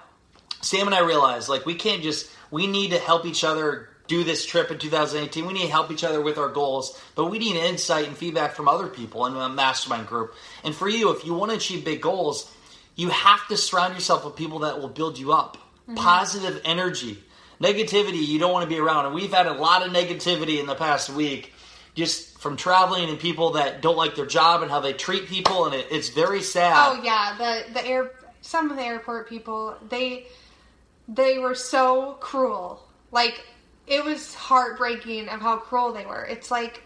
Sam 0.62 0.88
and 0.88 0.96
I 0.96 1.02
realize 1.02 1.48
like 1.48 1.65
we 1.65 1.76
can't 1.76 2.02
just. 2.02 2.30
We 2.50 2.67
need 2.67 2.91
to 2.91 3.00
help 3.00 3.26
each 3.26 3.46
other 3.46 3.88
do 4.12 4.26
this 4.26 4.45
trip 4.45 4.69
in 4.69 4.78
2018. 4.78 5.45
We 5.45 5.54
need 5.54 5.67
to 5.67 5.71
help 5.71 5.89
each 5.89 6.04
other 6.04 6.21
with 6.21 6.38
our 6.38 6.50
goals, 6.50 7.02
but 7.15 7.28
we 7.28 7.39
need 7.39 7.56
insight 7.56 8.08
and 8.08 8.17
feedback 8.17 8.56
from 8.56 8.67
other 8.67 8.88
people 8.88 9.26
in 9.26 9.36
a 9.38 9.47
mastermind 9.47 10.06
group. 10.06 10.36
And 10.65 10.76
for 10.76 10.89
you, 10.89 11.12
if 11.12 11.26
you 11.26 11.34
want 11.34 11.52
to 11.52 11.58
achieve 11.58 11.86
big 11.86 12.02
goals, 12.02 12.54
you 12.97 13.08
have 13.08 13.47
to 13.47 13.56
surround 13.56 13.93
yourself 13.93 14.26
with 14.26 14.36
people 14.36 14.60
that 14.60 14.82
will 14.82 14.89
build 14.89 15.17
you 15.17 15.32
up. 15.32 15.56
Mm-hmm. 15.56 15.95
Positive 15.95 16.62
energy. 16.65 17.24
Negativity 17.62 18.21
you 18.28 18.38
don't 18.38 18.52
want 18.52 18.63
to 18.63 18.69
be 18.69 18.82
around. 18.82 19.06
And 19.06 19.15
we've 19.15 19.32
had 19.32 19.47
a 19.47 19.54
lot 19.54 19.86
of 19.86 19.93
negativity 19.93 20.60
in 20.60 20.65
the 20.65 20.76
past 20.76 21.10
week 21.10 21.54
just 21.95 22.38
from 22.38 22.58
traveling 22.58 23.10
and 23.10 23.17
people 23.17 23.52
that 23.52 23.82
don't 23.82 23.97
like 23.97 24.15
their 24.15 24.26
job 24.26 24.62
and 24.62 24.69
how 24.69 24.82
they 24.82 24.93
treat 24.93 25.28
people 25.28 25.65
and 25.65 25.76
it, 25.76 25.88
it's 25.89 26.10
very 26.10 26.41
sad. 26.41 26.74
Oh 26.76 27.02
yeah, 27.04 27.36
the 27.38 27.74
the 27.74 27.86
air 27.86 28.12
some 28.41 28.71
of 28.71 28.78
the 28.78 28.84
airport 28.84 29.30
people 29.30 29.76
they 29.89 30.28
they 31.08 31.38
were 31.38 31.56
so 31.56 32.17
cruel. 32.19 32.88
Like 33.12 33.45
it 33.92 34.06
was 34.06 34.34
heartbreaking 34.34 35.28
of 35.28 35.42
how 35.42 35.58
cruel 35.58 35.92
they 35.92 36.06
were. 36.06 36.24
It's 36.24 36.50
like 36.50 36.82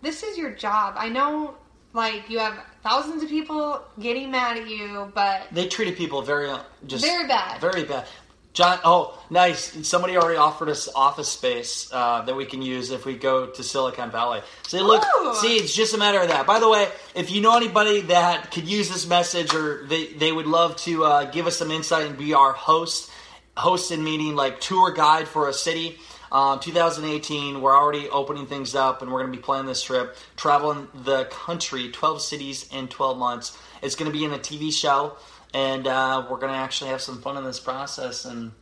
this 0.00 0.22
is 0.22 0.38
your 0.38 0.50
job. 0.50 0.94
I 0.96 1.08
know 1.10 1.54
like 1.92 2.28
you 2.30 2.38
have 2.38 2.58
thousands 2.82 3.22
of 3.22 3.28
people 3.28 3.82
getting 4.00 4.30
mad 4.30 4.56
at 4.56 4.68
you, 4.68 5.12
but 5.14 5.42
They 5.52 5.68
treated 5.68 5.96
people 5.96 6.22
very 6.22 6.48
uh, 6.48 6.60
just 6.86 7.04
Very 7.04 7.28
bad. 7.28 7.60
Very 7.60 7.84
bad. 7.84 8.06
John, 8.54 8.78
oh, 8.84 9.22
nice. 9.28 9.86
Somebody 9.86 10.16
already 10.16 10.38
offered 10.38 10.70
us 10.70 10.88
office 10.94 11.28
space 11.28 11.90
uh, 11.92 12.22
that 12.22 12.34
we 12.34 12.46
can 12.46 12.62
use 12.62 12.90
if 12.90 13.04
we 13.04 13.14
go 13.14 13.48
to 13.48 13.62
Silicon 13.62 14.10
Valley. 14.10 14.40
See, 14.66 14.80
look, 14.80 15.04
Ooh. 15.20 15.34
see, 15.34 15.56
it's 15.56 15.74
just 15.76 15.92
a 15.92 15.98
matter 15.98 16.22
of 16.22 16.28
that. 16.28 16.46
By 16.46 16.58
the 16.58 16.68
way, 16.70 16.88
if 17.14 17.30
you 17.30 17.42
know 17.42 17.54
anybody 17.54 18.00
that 18.02 18.50
could 18.50 18.66
use 18.66 18.88
this 18.88 19.06
message 19.06 19.54
or 19.54 19.84
they, 19.86 20.06
they 20.06 20.32
would 20.32 20.46
love 20.46 20.76
to 20.76 21.04
uh, 21.04 21.24
give 21.26 21.46
us 21.46 21.58
some 21.58 21.70
insight 21.70 22.06
and 22.06 22.16
be 22.16 22.32
our 22.32 22.54
host, 22.54 23.10
host 23.58 23.90
and 23.90 24.02
meeting 24.02 24.34
like 24.36 24.58
tour 24.58 24.90
guide 24.90 25.28
for 25.28 25.50
a 25.50 25.52
city. 25.52 25.98
Um, 26.32 26.58
2018, 26.60 27.60
we're 27.60 27.76
already 27.76 28.08
opening 28.08 28.46
things 28.46 28.74
up, 28.74 29.02
and 29.02 29.12
we're 29.12 29.20
going 29.20 29.32
to 29.32 29.38
be 29.38 29.42
planning 29.42 29.66
this 29.66 29.82
trip, 29.82 30.16
traveling 30.36 30.88
the 30.94 31.24
country, 31.26 31.90
12 31.90 32.20
cities 32.22 32.68
in 32.72 32.88
12 32.88 33.16
months. 33.18 33.56
It's 33.82 33.94
going 33.94 34.10
to 34.10 34.16
be 34.16 34.24
in 34.24 34.32
a 34.32 34.38
TV 34.38 34.72
show, 34.72 35.16
and 35.54 35.86
uh, 35.86 36.26
we're 36.28 36.38
going 36.38 36.52
to 36.52 36.58
actually 36.58 36.90
have 36.90 37.00
some 37.00 37.22
fun 37.22 37.36
in 37.36 37.44
this 37.44 37.60
process. 37.60 38.24
And 38.24 38.52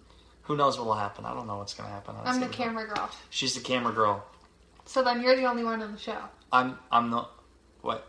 who 0.42 0.56
knows 0.56 0.76
what 0.76 0.86
will 0.86 0.94
happen? 0.94 1.24
I 1.24 1.32
don't 1.34 1.46
know 1.46 1.56
what's 1.58 1.74
going 1.74 1.88
to 1.88 1.94
happen. 1.94 2.16
I'm 2.24 2.40
the 2.40 2.48
camera 2.48 2.86
girl. 2.86 3.10
She's 3.30 3.54
the 3.54 3.60
camera 3.62 3.92
girl. 3.92 4.24
So 4.86 5.02
then 5.02 5.22
you're 5.22 5.36
the 5.36 5.46
only 5.46 5.64
one 5.64 5.80
on 5.82 5.92
the 5.92 5.98
show. 5.98 6.18
I'm. 6.52 6.78
I'm 6.92 7.10
the 7.10 7.24
what? 7.80 8.06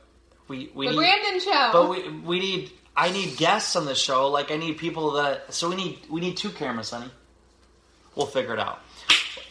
We 0.49 0.69
we 0.75 0.87
The 0.87 0.91
need, 0.91 0.97
Brandon 0.97 1.39
show. 1.39 1.69
but 1.71 1.89
we 1.89 2.09
we 2.19 2.39
need. 2.39 2.71
I 2.97 3.09
need 3.11 3.37
guests 3.37 3.75
on 3.75 3.85
the 3.85 3.95
show. 3.95 4.27
Like 4.29 4.51
I 4.51 4.57
need 4.57 4.77
people 4.77 5.11
that. 5.13 5.53
So 5.53 5.69
we 5.69 5.75
need 5.77 5.99
we 6.09 6.19
need 6.19 6.35
two 6.35 6.49
cameras, 6.49 6.89
honey. 6.89 7.09
We'll 8.15 8.27
figure 8.27 8.53
it 8.53 8.59
out. 8.59 8.81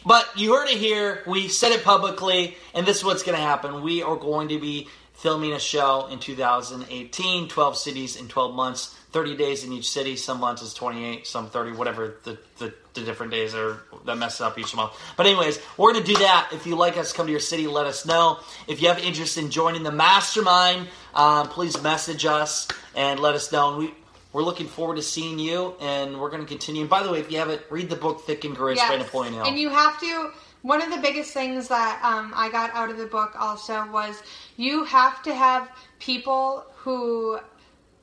But 0.04 0.28
you 0.36 0.54
heard 0.54 0.68
it 0.68 0.78
here. 0.78 1.22
We 1.26 1.48
said 1.48 1.72
it 1.72 1.82
publicly, 1.82 2.56
and 2.74 2.86
this 2.86 2.98
is 2.98 3.04
what's 3.04 3.22
going 3.22 3.36
to 3.36 3.42
happen. 3.42 3.82
We 3.82 4.02
are 4.02 4.16
going 4.16 4.48
to 4.48 4.58
be 4.58 4.88
filming 5.14 5.52
a 5.52 5.58
show 5.58 6.08
in 6.08 6.18
2018, 6.18 7.48
12 7.48 7.76
cities 7.78 8.16
in 8.16 8.28
12 8.28 8.54
months, 8.54 8.94
30 9.12 9.36
days 9.36 9.64
in 9.64 9.72
each 9.72 9.88
city. 9.88 10.16
Some 10.16 10.40
months 10.40 10.60
is 10.60 10.74
28, 10.74 11.26
some 11.26 11.48
30, 11.48 11.72
whatever 11.72 12.16
the, 12.24 12.38
the, 12.58 12.74
the 12.92 13.00
different 13.00 13.32
days 13.32 13.54
are 13.54 13.80
that 14.04 14.18
mess 14.18 14.40
up 14.42 14.58
each 14.58 14.74
month. 14.76 14.92
But 15.16 15.26
anyways, 15.26 15.60
we're 15.78 15.92
going 15.92 16.04
to 16.04 16.12
do 16.12 16.18
that. 16.18 16.50
If 16.52 16.66
you 16.66 16.76
like 16.76 16.98
us, 16.98 17.12
come 17.12 17.26
to 17.26 17.32
your 17.32 17.40
city, 17.40 17.66
let 17.66 17.86
us 17.86 18.04
know. 18.04 18.40
If 18.66 18.82
you 18.82 18.88
have 18.88 18.98
interest 18.98 19.38
in 19.38 19.50
joining 19.50 19.82
the 19.82 19.92
mastermind, 19.92 20.88
um, 21.14 21.48
please 21.48 21.80
message 21.82 22.26
us 22.26 22.68
and 22.94 23.18
let 23.18 23.34
us 23.34 23.50
know. 23.50 23.70
And 23.70 23.78
we, 23.78 23.94
we're 24.34 24.42
looking 24.42 24.66
forward 24.66 24.96
to 24.96 25.02
seeing 25.02 25.38
you, 25.38 25.76
and 25.80 26.20
we're 26.20 26.28
going 26.28 26.42
to 26.42 26.48
continue. 26.48 26.80
And 26.80 26.90
by 26.90 27.04
the 27.04 27.10
way, 27.10 27.20
if 27.20 27.30
you 27.30 27.38
haven't, 27.38 27.62
read 27.70 27.88
the 27.88 27.96
book 27.96 28.22
Think 28.22 28.44
and 28.44 28.54
Grow 28.54 28.66
Rich 28.66 28.80
by 28.80 28.96
Napoleon 28.96 29.32
Hill. 29.32 29.44
And 29.44 29.56
you 29.56 29.70
have 29.70 29.98
to. 30.00 30.32
One 30.62 30.82
of 30.82 30.90
the 30.90 30.96
biggest 30.96 31.32
things 31.32 31.68
that 31.68 32.00
um, 32.02 32.32
I 32.34 32.50
got 32.50 32.74
out 32.74 32.90
of 32.90 32.98
the 32.98 33.06
book 33.06 33.32
also 33.38 33.88
was 33.92 34.20
you 34.56 34.82
have 34.84 35.22
to 35.22 35.34
have 35.34 35.70
people 36.00 36.64
who 36.74 37.38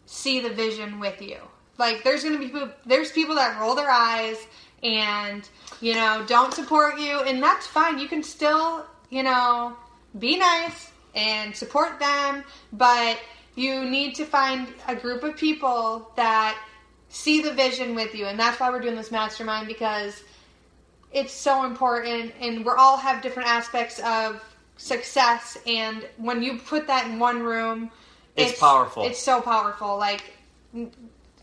see 0.06 0.40
the 0.40 0.50
vision 0.50 1.00
with 1.00 1.22
you. 1.22 1.38
Like 1.78 2.04
there's 2.04 2.24
gonna 2.24 2.38
be 2.38 2.48
people, 2.48 2.70
there's 2.86 3.12
people 3.12 3.36
that 3.36 3.60
roll 3.60 3.76
their 3.76 3.90
eyes 3.90 4.38
and 4.84 5.48
you 5.82 5.96
know 5.96 6.24
don't 6.28 6.54
support 6.54 7.00
you, 7.00 7.22
and 7.22 7.42
that's 7.42 7.66
fine. 7.66 7.98
You 7.98 8.08
can 8.08 8.24
still 8.24 8.86
you 9.10 9.24
know 9.24 9.76
be 10.18 10.38
nice 10.38 10.92
and 11.16 11.56
support 11.56 12.00
them, 12.00 12.44
but 12.72 13.18
you 13.56 13.84
need 13.90 14.16
to 14.16 14.26
find 14.26 14.68
a 14.88 14.96
group 14.96 15.24
of 15.24 15.36
people 15.38 16.12
that 16.16 16.58
see 17.10 17.42
the 17.42 17.52
vision 17.54 17.96
with 17.96 18.16
you, 18.16 18.26
and 18.26 18.40
that's 18.40 18.60
why 18.60 18.70
we're 18.70 18.80
doing 18.80 18.96
this 18.96 19.12
mastermind 19.12 19.68
because 19.68 20.24
it's 21.12 21.34
so 21.34 21.66
important. 21.66 22.34
And 22.40 22.66
we 22.66 22.72
all 22.78 22.98
have 22.98 23.22
different 23.22 23.50
aspects 23.50 24.00
of 24.00 24.42
success. 24.78 25.58
And 25.68 26.08
when 26.18 26.42
you 26.42 26.58
put 26.58 26.88
that 26.88 27.06
in 27.08 27.20
one 27.20 27.42
room 27.44 27.92
It's 28.38 28.60
powerful. 28.60 29.04
it's 29.04 29.20
so 29.20 29.42
powerful. 29.42 29.98
Like 29.98 30.24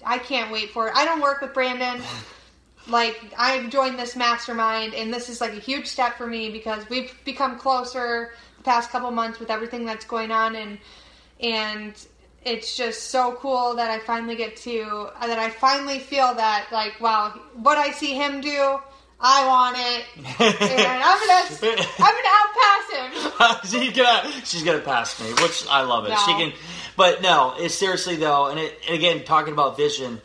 i 0.04 0.16
can't 0.18 0.50
wait 0.50 0.70
for 0.70 0.88
it. 0.88 0.94
I 0.96 1.04
don't 1.04 1.20
work 1.20 1.40
with 1.40 1.54
brandon. 1.54 2.02
Like 2.88 3.20
i've 3.36 3.68
joined 3.68 3.98
this 3.98 4.16
mastermind 4.16 4.94
and 4.94 5.12
this 5.12 5.28
is 5.28 5.42
like 5.42 5.52
a 5.52 5.60
huge 5.60 5.86
step 5.86 6.16
for 6.16 6.26
me 6.26 6.48
because 6.48 6.88
we've 6.88 7.12
become 7.26 7.58
closer 7.58 8.32
the 8.56 8.62
past 8.62 8.88
couple 8.88 9.10
months 9.10 9.38
with 9.38 9.50
everything 9.50 9.84
that's 9.84 10.06
going 10.06 10.30
on. 10.30 10.56
And 10.56 10.78
and 11.40 11.94
it's 12.44 12.76
just 12.76 13.10
so 13.10 13.32
cool 13.40 13.74
that 13.76 13.90
I 13.90 13.98
finally 13.98 14.36
get 14.36 14.56
to 14.58 15.10
that 15.20 15.38
I 15.38 15.50
finally 15.50 15.98
feel 15.98 16.34
that 16.34 16.68
like 16.72 17.00
wow 17.00 17.38
what 17.54 17.78
I 17.78 17.90
see 17.92 18.14
him 18.14 18.40
do 18.40 18.78
I 19.20 19.46
want 19.46 19.76
it 19.78 20.04
and 20.40 21.02
I'm 21.04 21.18
gonna 21.26 21.82
I'm 21.98 22.14
gonna 22.14 22.38
outpass 22.40 22.92
him 22.92 23.28
she's 23.64 23.96
gonna 23.96 24.32
she's 24.44 24.62
gonna 24.62 24.78
pass 24.80 25.20
me, 25.20 25.32
which 25.42 25.66
I 25.68 25.82
love 25.82 26.06
it. 26.06 26.10
No. 26.10 26.16
She 26.26 26.32
can, 26.32 26.52
but 26.96 27.22
no, 27.22 27.54
it's 27.56 27.74
seriously 27.74 28.16
though, 28.16 28.46
and, 28.46 28.58
it, 28.58 28.78
and 28.86 28.94
again, 28.96 29.24
talking 29.24 29.52
about 29.52 29.76
vision, 29.76 30.20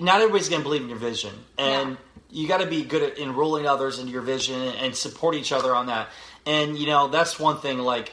not 0.00 0.20
everybody's 0.20 0.48
gonna 0.48 0.62
believe 0.62 0.82
in 0.82 0.88
your 0.88 0.98
vision, 0.98 1.32
and 1.58 1.90
No. 1.92 1.96
you 2.30 2.46
got 2.48 2.58
to 2.60 2.66
be 2.66 2.82
good 2.84 3.02
at 3.02 3.18
enrolling 3.18 3.66
others 3.66 3.98
into 3.98 4.12
your 4.12 4.22
vision 4.22 4.60
and 4.60 4.94
support 4.94 5.34
each 5.34 5.50
other 5.52 5.74
on 5.74 5.86
that. 5.86 6.08
And 6.46 6.78
you 6.78 6.86
know, 6.86 7.08
that's 7.08 7.38
one 7.40 7.58
thing. 7.58 7.78
Like 7.78 8.12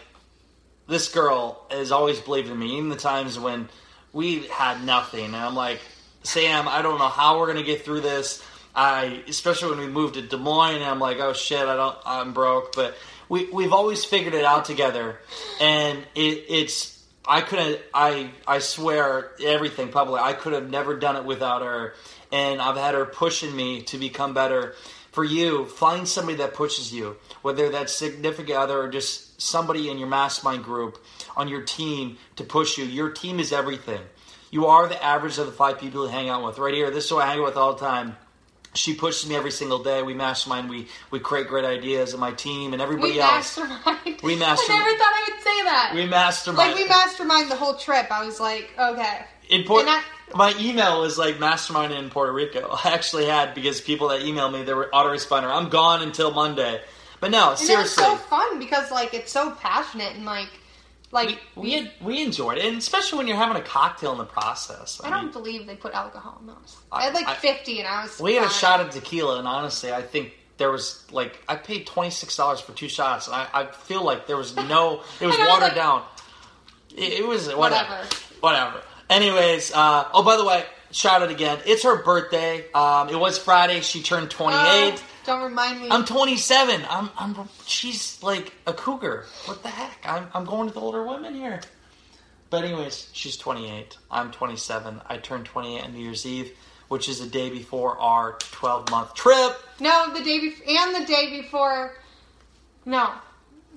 this 0.90 1.08
girl 1.08 1.66
has 1.70 1.92
always 1.92 2.20
believed 2.20 2.50
in 2.50 2.60
me, 2.60 2.78
even 2.78 2.90
the 2.90 2.96
times 2.96 3.40
when 3.40 3.70
we 4.12 4.48
had 4.48 4.84
nothing, 4.84 5.26
and 5.26 5.36
I'm 5.36 5.56
like, 5.56 5.80
Sam, 6.24 6.68
I 6.68 6.82
don't 6.82 6.98
know 6.98 7.08
how 7.08 7.40
we're 7.40 7.48
gonna 7.48 7.64
get 7.64 7.86
through 7.86 8.02
this. 8.02 8.44
I, 8.76 9.24
especially 9.28 9.70
when 9.70 9.80
we 9.80 9.88
moved 9.88 10.16
to 10.16 10.22
Des 10.22 10.38
Moines, 10.38 10.82
I'm 10.82 11.00
like, 11.00 11.20
oh 11.20 11.34
shit, 11.34 11.62
I 11.62 11.76
don't, 11.76 11.98
I'm 12.06 12.34
broke. 12.34 12.76
But 12.76 12.96
we 13.30 13.46
we've 13.52 13.72
always 13.72 14.04
figured 14.04 14.34
it 14.34 14.44
out 14.44 14.66
together, 14.66 15.20
and 15.62 16.00
it, 16.16 16.46
it's. 16.50 16.98
I 17.28 17.42
couldn't. 17.42 17.80
I 17.94 18.32
I 18.48 18.60
swear 18.60 19.32
everything 19.44 19.90
publicly. 19.90 20.22
I 20.22 20.34
could 20.34 20.54
have 20.54 20.70
never 20.70 20.98
done 20.98 21.16
it 21.16 21.26
without 21.26 21.62
her, 21.62 21.94
and 22.32 22.60
I've 22.60 22.78
had 22.78 22.96
her 22.96 23.06
pushing 23.06 23.56
me 23.56 23.84
to 23.84 23.98
become 23.98 24.34
better. 24.34 24.74
For 25.12 25.24
you, 25.24 25.66
find 25.66 26.08
somebody 26.08 26.38
that 26.38 26.54
pushes 26.54 26.94
you, 26.94 27.18
whether 27.42 27.70
that's 27.70 27.94
significant 27.94 28.58
other 28.58 28.80
or 28.80 28.90
just 28.90 29.29
somebody 29.40 29.90
in 29.90 29.98
your 29.98 30.08
mastermind 30.08 30.64
group 30.64 31.04
on 31.36 31.48
your 31.48 31.64
team 31.64 32.18
to 32.36 32.44
push 32.44 32.78
you. 32.78 32.86
Your 32.86 33.10
team 33.10 33.40
is 33.40 33.52
everything. 33.52 34.02
You 34.52 34.68
are 34.68 34.88
the 34.88 35.04
average 35.04 35.38
of 35.40 35.48
the 35.48 35.52
five 35.52 35.80
people 35.80 36.06
you 36.06 36.12
hang 36.12 36.30
out 36.30 36.46
with. 36.46 36.60
Right 36.60 36.74
here, 36.74 36.92
this 36.92 37.06
is 37.06 37.10
who 37.10 37.18
I 37.18 37.26
hang 37.26 37.40
out 37.40 37.46
with 37.46 37.58
all 37.58 37.74
the 37.74 37.80
time. 37.80 38.16
She 38.76 38.94
pushes 38.94 39.28
me 39.28 39.36
every 39.36 39.50
single 39.52 39.82
day. 39.82 40.04
We 40.04 40.14
mastermind. 40.14 40.70
We 40.70 40.88
we 41.10 41.20
create 41.20 41.48
great 41.48 41.66
ideas, 41.66 42.12
and 42.12 42.22
my 42.22 42.34
team 42.34 42.74
and 42.74 42.82
everybody 42.82 43.14
we 43.14 43.20
else. 43.20 43.58
mastermind 43.58 44.20
We 44.22 44.36
mastermind. 44.36 44.84
I 44.84 44.86
never 44.86 44.98
thought 44.98 45.14
I 45.16 45.30
would 45.32 45.44
say 45.44 45.64
that 45.64 45.92
We 45.96 46.06
mastermind. 46.06 46.70
like 46.72 46.76
we 46.80 46.88
mastermind 46.88 47.50
the 47.50 47.56
whole 47.56 47.74
trip 47.76 48.12
I 48.12 48.24
was 48.24 48.40
like 48.40 48.70
okay 48.78 49.26
in 49.50 49.64
Port- 49.64 49.86
I- 49.88 50.04
my 50.36 50.54
email 50.60 51.02
was 51.02 51.18
like 51.18 51.40
mastermind 51.40 51.92
in 51.94 52.12
Puerto 52.12 52.32
Rico. 52.32 52.70
I 52.86 52.92
actually 52.94 53.26
had 53.26 53.56
because 53.56 53.82
people 53.82 54.10
that 54.10 54.22
emailed 54.22 54.54
me 54.54 54.62
they 54.62 54.76
were 54.76 54.90
autoresponder. 54.94 55.50
I'm 55.52 55.70
gone 55.70 56.04
until 56.04 56.30
Monday. 56.32 56.80
But 57.20 57.32
no, 57.32 57.50
and 57.52 57.60
seriously. 57.60 58.04
it 58.04 58.10
was 58.10 58.20
so 58.20 58.26
fun 58.28 58.60
because 58.60 58.92
like 58.92 59.14
it's 59.14 59.32
so 59.32 59.52
passionate 59.52 60.16
and 60.16 60.26
like 60.26 60.50
like 61.12 61.40
we, 61.56 61.62
we 61.64 61.72
had, 61.74 61.92
we 62.02 62.24
enjoyed 62.24 62.60
it, 62.60 62.66
and 62.66 62.78
especially 62.78 63.18
when 63.18 63.28
you're 63.28 63.36
having 63.38 63.58
a 63.58 63.66
cocktail 63.66 64.12
in 64.12 64.20
the 64.20 64.26
process. 64.26 65.02
I 65.04 65.10
mean, 65.10 65.20
don't 65.24 65.34
believe 65.34 65.66
they 65.68 65.76
put 65.76 65.94
alcohol 65.94 66.38
in 66.42 66.48
those. 66.48 66.78
I- 66.92 67.00
I, 67.00 67.04
had 67.06 67.14
like 67.16 67.28
I- 67.28 67.34
50 67.36 67.80
and 67.80 67.88
I 67.88 68.04
was. 68.04 68.20
We 68.20 68.36
had 68.36 68.46
a 68.46 68.50
shot 68.50 68.80
of 68.80 68.92
tequila, 68.92 69.40
and 69.40 69.48
honestly, 69.48 69.92
I 69.92 70.02
think 70.04 70.34
there 70.58 70.72
was 70.72 71.04
like 71.12 71.40
I 71.48 71.56
paid 71.56 71.88
twenty 71.88 72.12
six 72.12 72.36
dollars 72.38 72.60
for 72.62 72.74
two 72.74 72.88
shots, 72.90 73.26
and 73.28 73.36
I, 73.36 73.48
I 73.54 73.66
feel 73.72 74.04
like 74.04 74.28
there 74.28 74.38
was 74.38 74.56
no, 74.56 75.02
it 75.20 75.26
was 75.26 75.36
I 75.40 75.48
watered 75.48 75.64
like- 75.70 75.76
down. 75.76 76.04
It, 76.96 77.14
it 77.22 77.28
was 77.28 77.48
whatever, 77.48 77.90
Whatever. 77.90 78.08
whatever. 78.42 78.82
Anyways, 79.10 79.72
uh, 79.74 80.08
oh 80.14 80.24
by 80.24 80.38
the 80.38 80.46
way, 80.46 80.64
shout 80.92 81.22
out 81.24 81.32
again. 81.32 81.60
It's 81.66 81.84
her 81.84 82.04
birthday. 82.04 82.70
Um, 82.74 83.10
it 83.10 83.20
was 83.20 83.38
Friday. 83.40 83.82
She 83.82 84.04
turned 84.04 84.30
twenty 84.30 84.58
eight. 84.58 84.94
Oh, 84.96 85.04
don't 85.30 85.44
remind 85.44 85.80
me. 85.82 85.88
I'm 85.92 86.06
27. 86.06 86.86
I'm, 86.90 87.10
I'm, 87.16 87.36
she's 87.68 88.22
like 88.24 88.52
a 88.66 88.74
cougar. 88.74 89.26
What 89.46 89.62
the 89.62 89.70
heck? 89.70 90.00
I'm, 90.04 90.28
I'm 90.34 90.44
going 90.44 90.66
with 90.66 90.76
older 90.76 91.06
women 91.06 91.36
here. 91.36 91.62
But 92.50 92.64
anyways, 92.64 93.10
she's 93.14 93.38
28. 93.38 93.96
I'm 94.10 94.32
27. 94.32 95.02
I 95.06 95.18
turned 95.18 95.46
28 95.46 95.84
on 95.84 95.94
New 95.94 96.00
Year's 96.00 96.26
Eve, 96.26 96.58
which 96.88 97.08
is 97.08 97.20
the 97.20 97.28
day 97.28 97.52
before 97.52 98.00
our 98.00 98.40
12 98.40 98.90
month 98.90 99.14
trip. 99.14 99.56
no, 99.80 100.12
the 100.14 100.24
day 100.24 100.40
before, 100.40 100.66
and 100.68 100.96
the 100.96 101.06
day 101.06 101.42
before. 101.42 101.94
No, 102.86 103.12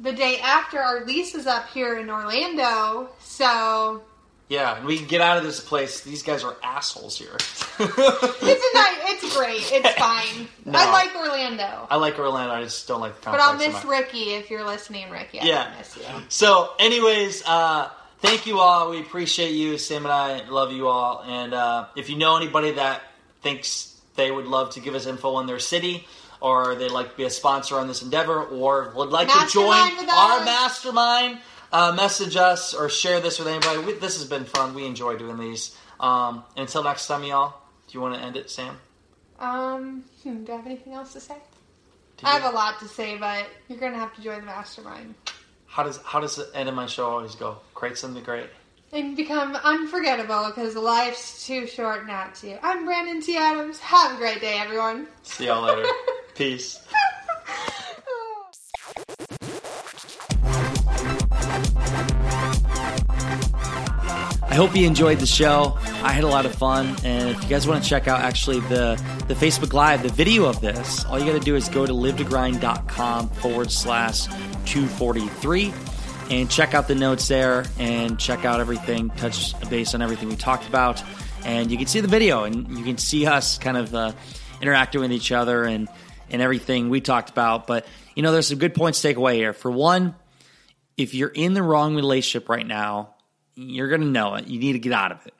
the 0.00 0.12
day 0.12 0.38
after 0.38 0.78
our 0.80 1.04
lease 1.04 1.34
is 1.34 1.46
up 1.46 1.68
here 1.68 1.98
in 1.98 2.08
Orlando. 2.08 3.10
So 3.20 4.02
Yeah, 4.52 4.76
and 4.76 4.84
we 4.84 4.98
can 4.98 5.06
get 5.06 5.22
out 5.22 5.38
of 5.38 5.44
this 5.44 5.60
place. 5.60 6.02
These 6.02 6.22
guys 6.22 6.44
are 6.44 6.54
assholes 6.62 7.16
here. 7.16 7.34
it's 7.78 7.80
a 7.80 8.76
night. 8.76 8.98
It's 9.04 9.34
great. 9.36 9.62
It's 9.72 9.92
fine. 9.98 10.46
No. 10.66 10.78
I 10.78 10.90
like 10.92 11.16
Orlando, 11.16 11.86
I 11.90 11.96
like 11.96 12.18
Orlando. 12.18 12.52
I 12.52 12.62
just 12.62 12.86
don't 12.86 13.00
like 13.00 13.18
the 13.22 13.30
but 13.30 13.40
I'll 13.40 13.56
miss 13.56 13.80
so. 13.80 13.88
Ricky 13.88 14.34
if 14.34 14.50
you're 14.50 14.64
listening, 14.66 15.10
Ricky. 15.10 15.40
I 15.40 15.44
Yeah. 15.46 15.74
miss 15.78 15.96
you. 15.96 16.02
So, 16.28 16.72
anyways, 16.78 17.42
uh, 17.46 17.88
thank 18.20 18.46
you 18.46 18.58
all. 18.60 18.90
We 18.90 19.00
appreciate 19.00 19.52
you. 19.52 19.78
Sam 19.78 20.04
and 20.04 20.12
I 20.12 20.46
love 20.48 20.70
you 20.70 20.86
all. 20.86 21.22
And 21.26 21.54
uh, 21.54 21.86
if 21.96 22.10
you 22.10 22.18
know 22.18 22.36
anybody 22.36 22.72
that 22.72 23.00
thinks 23.40 23.98
they 24.16 24.30
would 24.30 24.46
love 24.46 24.74
to 24.74 24.80
give 24.80 24.94
us 24.94 25.06
info 25.06 25.34
on 25.36 25.46
their 25.46 25.60
city, 25.60 26.06
or 26.42 26.74
they'd 26.74 26.90
like 26.90 27.10
to 27.12 27.16
be 27.16 27.24
a 27.24 27.30
sponsor 27.30 27.78
on 27.78 27.88
this 27.88 28.02
endeavor, 28.02 28.42
or 28.42 28.92
would 28.96 29.08
like 29.08 29.28
to 29.28 29.46
join 29.50 30.08
our 30.10 30.44
mastermind, 30.44 31.38
uh, 31.72 31.92
message 31.92 32.36
us 32.36 32.74
or 32.74 32.88
share 32.88 33.20
this 33.20 33.38
with 33.38 33.48
anybody. 33.48 33.78
We, 33.80 33.92
this 33.94 34.18
has 34.18 34.26
been 34.28 34.44
fun. 34.44 34.74
We 34.74 34.86
enjoy 34.86 35.16
doing 35.16 35.38
these. 35.38 35.76
Um, 36.00 36.44
until 36.56 36.82
next 36.84 37.06
time, 37.06 37.24
y'all. 37.24 37.54
Do 37.88 37.98
you 37.98 38.00
want 38.00 38.14
to 38.14 38.20
end 38.20 38.36
it, 38.36 38.50
Sam? 38.50 38.76
Um, 39.38 40.04
hmm, 40.22 40.44
do 40.44 40.52
I 40.52 40.56
have 40.56 40.66
anything 40.66 40.92
else 40.94 41.12
to 41.14 41.20
say? 41.20 41.36
I 42.24 42.38
have 42.38 42.52
a 42.52 42.54
lot 42.54 42.78
to 42.80 42.88
say, 42.88 43.16
but 43.16 43.48
you're 43.68 43.78
gonna 43.80 43.98
have 43.98 44.14
to 44.14 44.22
join 44.22 44.40
the 44.40 44.46
mastermind 44.46 45.16
How 45.66 45.82
does 45.82 45.98
how 46.04 46.20
does 46.20 46.36
the 46.36 46.48
end 46.54 46.68
of 46.68 46.74
my 46.76 46.86
show 46.86 47.06
always 47.10 47.34
go? 47.34 47.58
Create 47.74 47.98
something 47.98 48.22
great. 48.22 48.48
and 48.92 49.16
become 49.16 49.56
unforgettable 49.56 50.46
because 50.46 50.76
life's 50.76 51.44
too 51.44 51.66
short 51.66 52.06
not 52.06 52.36
to. 52.36 52.64
I'm 52.64 52.84
Brandon 52.84 53.20
T. 53.20 53.36
Adams. 53.36 53.80
Have 53.80 54.12
a 54.12 54.16
great 54.18 54.40
day, 54.40 54.58
everyone. 54.58 55.08
See 55.22 55.46
y'all 55.46 55.62
later. 55.62 55.84
Peace. 56.36 56.78
I 64.52 64.54
hope 64.54 64.76
you 64.76 64.86
enjoyed 64.86 65.18
the 65.18 65.24
show. 65.24 65.78
I 66.02 66.12
had 66.12 66.24
a 66.24 66.28
lot 66.28 66.44
of 66.44 66.54
fun, 66.54 66.94
and 67.04 67.30
if 67.30 67.42
you 67.42 67.48
guys 67.48 67.66
want 67.66 67.82
to 67.82 67.88
check 67.88 68.06
out 68.06 68.20
actually 68.20 68.60
the 68.60 69.02
the 69.26 69.32
Facebook 69.32 69.72
Live, 69.72 70.02
the 70.02 70.10
video 70.10 70.44
of 70.44 70.60
this, 70.60 71.06
all 71.06 71.18
you 71.18 71.24
got 71.24 71.38
to 71.38 71.40
do 71.40 71.56
is 71.56 71.70
go 71.70 71.86
to 71.86 71.92
livetogrind.com 71.94 73.30
forward 73.30 73.70
slash 73.70 74.26
243 74.66 75.72
and 76.28 76.50
check 76.50 76.74
out 76.74 76.86
the 76.86 76.94
notes 76.94 77.28
there 77.28 77.64
and 77.78 78.20
check 78.20 78.44
out 78.44 78.60
everything, 78.60 79.08
touch 79.16 79.58
base 79.70 79.94
on 79.94 80.02
everything 80.02 80.28
we 80.28 80.36
talked 80.36 80.68
about, 80.68 81.02
and 81.46 81.70
you 81.70 81.78
can 81.78 81.86
see 81.86 82.00
the 82.00 82.08
video 82.08 82.44
and 82.44 82.76
you 82.76 82.84
can 82.84 82.98
see 82.98 83.24
us 83.24 83.56
kind 83.56 83.78
of 83.78 83.94
uh, 83.94 84.12
interacting 84.60 85.00
with 85.00 85.12
each 85.12 85.32
other 85.32 85.64
and 85.64 85.88
and 86.28 86.42
everything 86.42 86.90
we 86.90 87.00
talked 87.00 87.30
about. 87.30 87.66
But 87.66 87.86
you 88.14 88.22
know, 88.22 88.32
there's 88.32 88.48
some 88.48 88.58
good 88.58 88.74
points 88.74 89.00
to 89.00 89.08
take 89.08 89.16
away 89.16 89.38
here. 89.38 89.54
For 89.54 89.70
one, 89.70 90.14
if 90.98 91.14
you're 91.14 91.30
in 91.30 91.54
the 91.54 91.62
wrong 91.62 91.96
relationship 91.96 92.50
right 92.50 92.66
now, 92.66 93.11
you're 93.54 93.88
going 93.88 94.00
to 94.00 94.06
know 94.06 94.34
it. 94.34 94.46
You 94.46 94.58
need 94.58 94.72
to 94.72 94.78
get 94.78 94.92
out 94.92 95.12
of 95.12 95.26
it. 95.26 95.34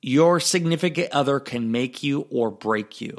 Your 0.00 0.40
significant 0.40 1.12
other 1.12 1.40
can 1.40 1.70
make 1.70 2.02
you 2.02 2.26
or 2.30 2.50
break 2.50 3.00
you, 3.00 3.18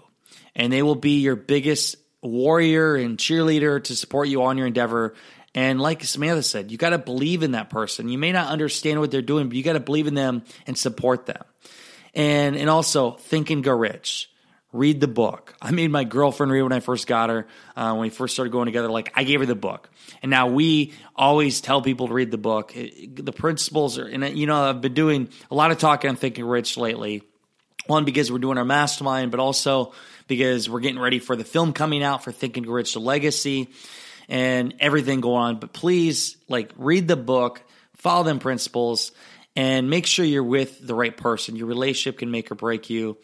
and 0.55 0.71
they 0.71 0.83
will 0.83 0.95
be 0.95 1.19
your 1.19 1.35
biggest 1.35 1.95
warrior 2.21 2.95
and 2.95 3.17
cheerleader 3.17 3.83
to 3.83 3.95
support 3.95 4.27
you 4.27 4.43
on 4.43 4.57
your 4.57 4.67
endeavor. 4.67 5.15
And 5.55 5.79
like 5.79 6.03
Samantha 6.03 6.43
said, 6.43 6.71
you 6.71 6.77
got 6.77 6.89
to 6.89 6.97
believe 6.97 7.41
in 7.41 7.51
that 7.51 7.69
person. 7.69 8.09
You 8.09 8.17
may 8.17 8.31
not 8.31 8.49
understand 8.49 8.99
what 8.99 9.09
they're 9.09 9.21
doing, 9.21 9.47
but 9.47 9.55
you 9.55 9.63
got 9.63 9.73
to 9.73 9.79
believe 9.79 10.07
in 10.07 10.13
them 10.13 10.43
and 10.67 10.77
support 10.77 11.25
them. 11.25 11.43
And 12.13 12.55
and 12.55 12.69
also 12.69 13.11
Think 13.11 13.49
and 13.49 13.63
Grow 13.63 13.75
Rich. 13.75 14.29
Read 14.75 14.99
the 14.99 15.07
book. 15.07 15.55
I 15.61 15.71
made 15.71 15.89
my 15.89 16.03
girlfriend 16.03 16.51
read 16.51 16.63
when 16.63 16.73
I 16.73 16.81
first 16.81 17.07
got 17.07 17.29
her. 17.29 17.47
Uh, 17.77 17.91
when 17.93 18.01
we 18.01 18.09
first 18.09 18.33
started 18.33 18.51
going 18.51 18.65
together, 18.65 18.89
like 18.89 19.11
I 19.15 19.23
gave 19.23 19.39
her 19.39 19.45
the 19.45 19.55
book, 19.55 19.89
and 20.21 20.29
now 20.29 20.47
we 20.47 20.93
always 21.15 21.61
tell 21.61 21.81
people 21.81 22.09
to 22.09 22.13
read 22.13 22.29
the 22.29 22.37
book. 22.37 22.75
It- 22.75 23.25
the 23.25 23.31
principles 23.31 23.97
are, 23.97 24.05
and 24.05 24.37
you 24.37 24.47
know, 24.47 24.63
I've 24.69 24.81
been 24.81 24.93
doing 24.93 25.29
a 25.49 25.55
lot 25.55 25.71
of 25.71 25.77
talking 25.77 26.09
on 26.09 26.17
Think 26.17 26.37
and 26.39 26.49
Rich 26.49 26.75
lately. 26.77 27.23
One 27.87 28.03
because 28.03 28.31
we're 28.31 28.39
doing 28.39 28.57
our 28.57 28.65
mastermind, 28.65 29.31
but 29.31 29.39
also 29.39 29.93
because 30.27 30.69
we're 30.69 30.79
getting 30.81 30.99
ready 30.99 31.19
for 31.19 31.35
the 31.37 31.43
film 31.45 31.71
coming 31.71 32.03
out 32.03 32.23
for 32.23 32.33
Thinking 32.33 32.69
Rich: 32.69 32.93
The 32.93 32.99
Legacy, 32.99 33.69
and 34.27 34.73
everything 34.79 35.21
going 35.21 35.41
on. 35.41 35.59
But 35.59 35.71
please, 35.71 36.35
like, 36.49 36.71
read 36.77 37.07
the 37.07 37.15
book, 37.15 37.61
follow 37.95 38.23
them 38.23 38.39
principles, 38.39 39.13
and 39.55 39.89
make 39.89 40.05
sure 40.05 40.25
you're 40.25 40.43
with 40.43 40.85
the 40.85 40.95
right 40.95 41.15
person. 41.15 41.55
Your 41.55 41.67
relationship 41.67 42.19
can 42.19 42.29
make 42.29 42.51
or 42.51 42.55
break 42.55 42.89
you. 42.89 43.17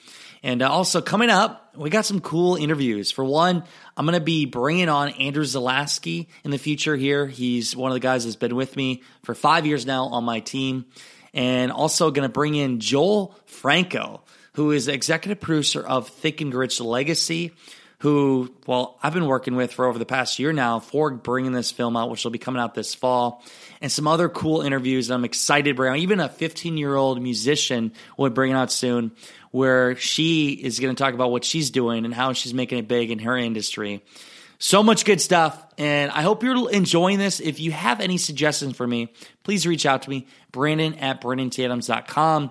And 0.43 0.61
uh, 0.61 0.71
also 0.71 1.01
coming 1.01 1.29
up, 1.29 1.75
we 1.75 1.89
got 1.89 2.05
some 2.05 2.21
cool 2.21 2.55
interviews. 2.55 3.11
For 3.11 3.23
one, 3.23 3.63
I'm 3.95 4.05
going 4.05 4.17
to 4.17 4.23
be 4.23 4.45
bringing 4.45 4.89
on 4.89 5.09
Andrew 5.09 5.43
Zalaski 5.43 6.27
in 6.43 6.51
the 6.51 6.57
future 6.57 6.95
here. 6.95 7.27
He's 7.27 7.75
one 7.75 7.91
of 7.91 7.95
the 7.95 7.99
guys 7.99 8.23
that's 8.23 8.35
been 8.35 8.55
with 8.55 8.75
me 8.75 9.03
for 9.23 9.35
five 9.35 9.65
years 9.65 9.85
now 9.85 10.05
on 10.05 10.23
my 10.23 10.39
team. 10.39 10.85
And 11.33 11.71
also 11.71 12.11
going 12.11 12.27
to 12.27 12.33
bring 12.33 12.55
in 12.55 12.79
Joel 12.79 13.35
Franco, 13.45 14.21
who 14.53 14.71
is 14.71 14.87
executive 14.87 15.39
producer 15.39 15.81
of 15.85 16.09
Thick 16.09 16.41
and 16.41 16.53
Rich 16.53 16.81
Legacy, 16.81 17.53
who, 18.01 18.51
well, 18.65 18.97
I've 19.03 19.13
been 19.13 19.27
working 19.27 19.55
with 19.55 19.73
for 19.73 19.85
over 19.85 19.99
the 19.99 20.07
past 20.07 20.39
year 20.39 20.51
now 20.51 20.79
for 20.79 21.11
bringing 21.11 21.51
this 21.51 21.69
film 21.69 21.95
out, 21.95 22.09
which 22.09 22.23
will 22.23 22.31
be 22.31 22.39
coming 22.39 22.59
out 22.59 22.73
this 22.73 22.95
fall, 22.95 23.43
and 23.79 23.91
some 23.91 24.07
other 24.07 24.27
cool 24.27 24.61
interviews 24.61 25.07
that 25.07 25.13
I'm 25.13 25.23
excited 25.23 25.69
to 25.69 25.75
bring 25.75 25.93
out. 25.93 25.99
Even 25.99 26.19
a 26.19 26.27
15 26.27 26.77
year 26.77 26.95
old 26.95 27.21
musician 27.21 27.93
will 28.17 28.29
be 28.29 28.33
bringing 28.33 28.55
out 28.55 28.71
soon, 28.71 29.11
where 29.51 29.95
she 29.97 30.49
is 30.49 30.79
going 30.79 30.95
to 30.95 30.99
talk 30.99 31.13
about 31.13 31.29
what 31.29 31.45
she's 31.45 31.69
doing 31.69 32.03
and 32.05 32.11
how 32.11 32.33
she's 32.33 32.55
making 32.55 32.79
it 32.79 32.87
big 32.87 33.11
in 33.11 33.19
her 33.19 33.37
industry. 33.37 34.03
So 34.57 34.81
much 34.81 35.05
good 35.05 35.21
stuff. 35.21 35.63
And 35.77 36.09
I 36.09 36.23
hope 36.23 36.41
you're 36.41 36.71
enjoying 36.71 37.19
this. 37.19 37.39
If 37.39 37.59
you 37.59 37.71
have 37.71 38.01
any 38.01 38.17
suggestions 38.17 38.75
for 38.75 38.87
me, 38.87 39.13
please 39.43 39.67
reach 39.67 39.85
out 39.85 40.01
to 40.03 40.09
me, 40.09 40.25
Brandon 40.51 40.95
at 40.95 41.21
BrandonTadams.com. 41.21 42.49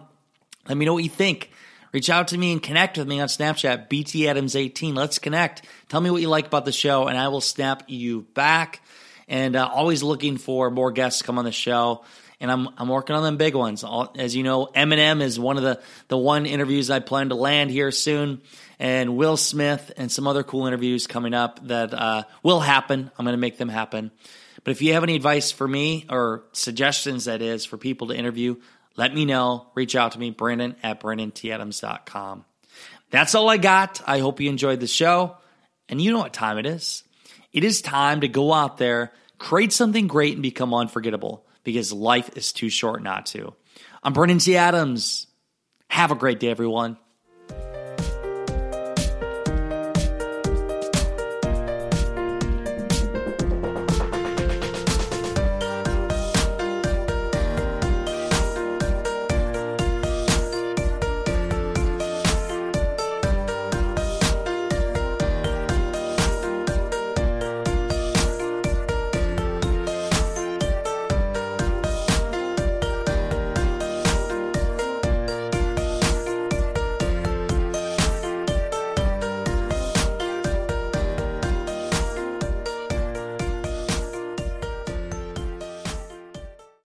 Let 0.68 0.76
me 0.76 0.84
know 0.86 0.94
what 0.94 1.02
you 1.02 1.10
think. 1.10 1.50
Reach 1.92 2.08
out 2.08 2.28
to 2.28 2.38
me 2.38 2.52
and 2.52 2.62
connect 2.62 2.98
with 2.98 3.08
me 3.08 3.20
on 3.20 3.26
Snapchat, 3.26 3.88
BTAdams18. 3.88 4.94
Let's 4.94 5.18
connect. 5.18 5.62
Tell 5.88 6.00
me 6.00 6.10
what 6.10 6.22
you 6.22 6.28
like 6.28 6.46
about 6.46 6.64
the 6.64 6.72
show, 6.72 7.08
and 7.08 7.18
I 7.18 7.28
will 7.28 7.40
snap 7.40 7.84
you 7.88 8.22
back. 8.34 8.80
And 9.26 9.56
uh, 9.56 9.68
always 9.72 10.02
looking 10.02 10.36
for 10.36 10.70
more 10.70 10.92
guests 10.92 11.20
to 11.20 11.24
come 11.24 11.38
on 11.38 11.44
the 11.44 11.52
show. 11.52 12.04
And 12.40 12.50
I'm 12.50 12.68
I'm 12.78 12.88
working 12.88 13.14
on 13.16 13.22
them 13.22 13.36
big 13.36 13.54
ones. 13.54 13.84
All, 13.84 14.12
as 14.16 14.34
you 14.34 14.42
know, 14.42 14.66
Eminem 14.66 15.20
is 15.20 15.38
one 15.38 15.56
of 15.56 15.62
the 15.62 15.80
the 16.08 16.16
one 16.16 16.46
interviews 16.46 16.90
I 16.90 17.00
plan 17.00 17.28
to 17.28 17.34
land 17.34 17.70
here 17.70 17.90
soon, 17.90 18.40
and 18.78 19.16
Will 19.16 19.36
Smith 19.36 19.92
and 19.96 20.10
some 20.10 20.26
other 20.26 20.42
cool 20.42 20.66
interviews 20.66 21.06
coming 21.06 21.34
up 21.34 21.66
that 21.66 21.92
uh, 21.92 22.22
will 22.42 22.60
happen. 22.60 23.10
I'm 23.18 23.24
going 23.26 23.34
to 23.34 23.40
make 23.40 23.58
them 23.58 23.68
happen. 23.68 24.10
But 24.64 24.72
if 24.72 24.82
you 24.82 24.94
have 24.94 25.02
any 25.02 25.16
advice 25.16 25.52
for 25.52 25.66
me 25.66 26.06
or 26.08 26.44
suggestions, 26.52 27.24
that 27.26 27.42
is, 27.42 27.64
for 27.64 27.76
people 27.76 28.08
to 28.08 28.14
interview, 28.14 28.56
let 28.96 29.14
me 29.14 29.24
know. 29.24 29.66
Reach 29.74 29.96
out 29.96 30.12
to 30.12 30.18
me, 30.18 30.30
Brandon 30.30 30.76
at 30.82 31.00
BrandonTadams.com. 31.00 32.44
That's 33.10 33.34
all 33.34 33.48
I 33.48 33.56
got. 33.56 34.00
I 34.06 34.18
hope 34.18 34.40
you 34.40 34.48
enjoyed 34.48 34.80
the 34.80 34.86
show. 34.86 35.36
And 35.88 36.00
you 36.00 36.12
know 36.12 36.18
what 36.18 36.32
time 36.32 36.58
it 36.58 36.66
is. 36.66 37.02
It 37.52 37.64
is 37.64 37.82
time 37.82 38.20
to 38.20 38.28
go 38.28 38.52
out 38.52 38.78
there, 38.78 39.12
create 39.38 39.72
something 39.72 40.06
great, 40.06 40.34
and 40.34 40.42
become 40.42 40.72
unforgettable 40.72 41.44
because 41.64 41.92
life 41.92 42.36
is 42.36 42.52
too 42.52 42.68
short 42.68 43.02
not 43.02 43.26
to. 43.26 43.54
I'm 44.02 44.12
Brandon 44.12 44.38
T. 44.38 44.56
Adams. 44.56 45.26
Have 45.88 46.12
a 46.12 46.14
great 46.14 46.38
day, 46.38 46.48
everyone. 46.48 46.96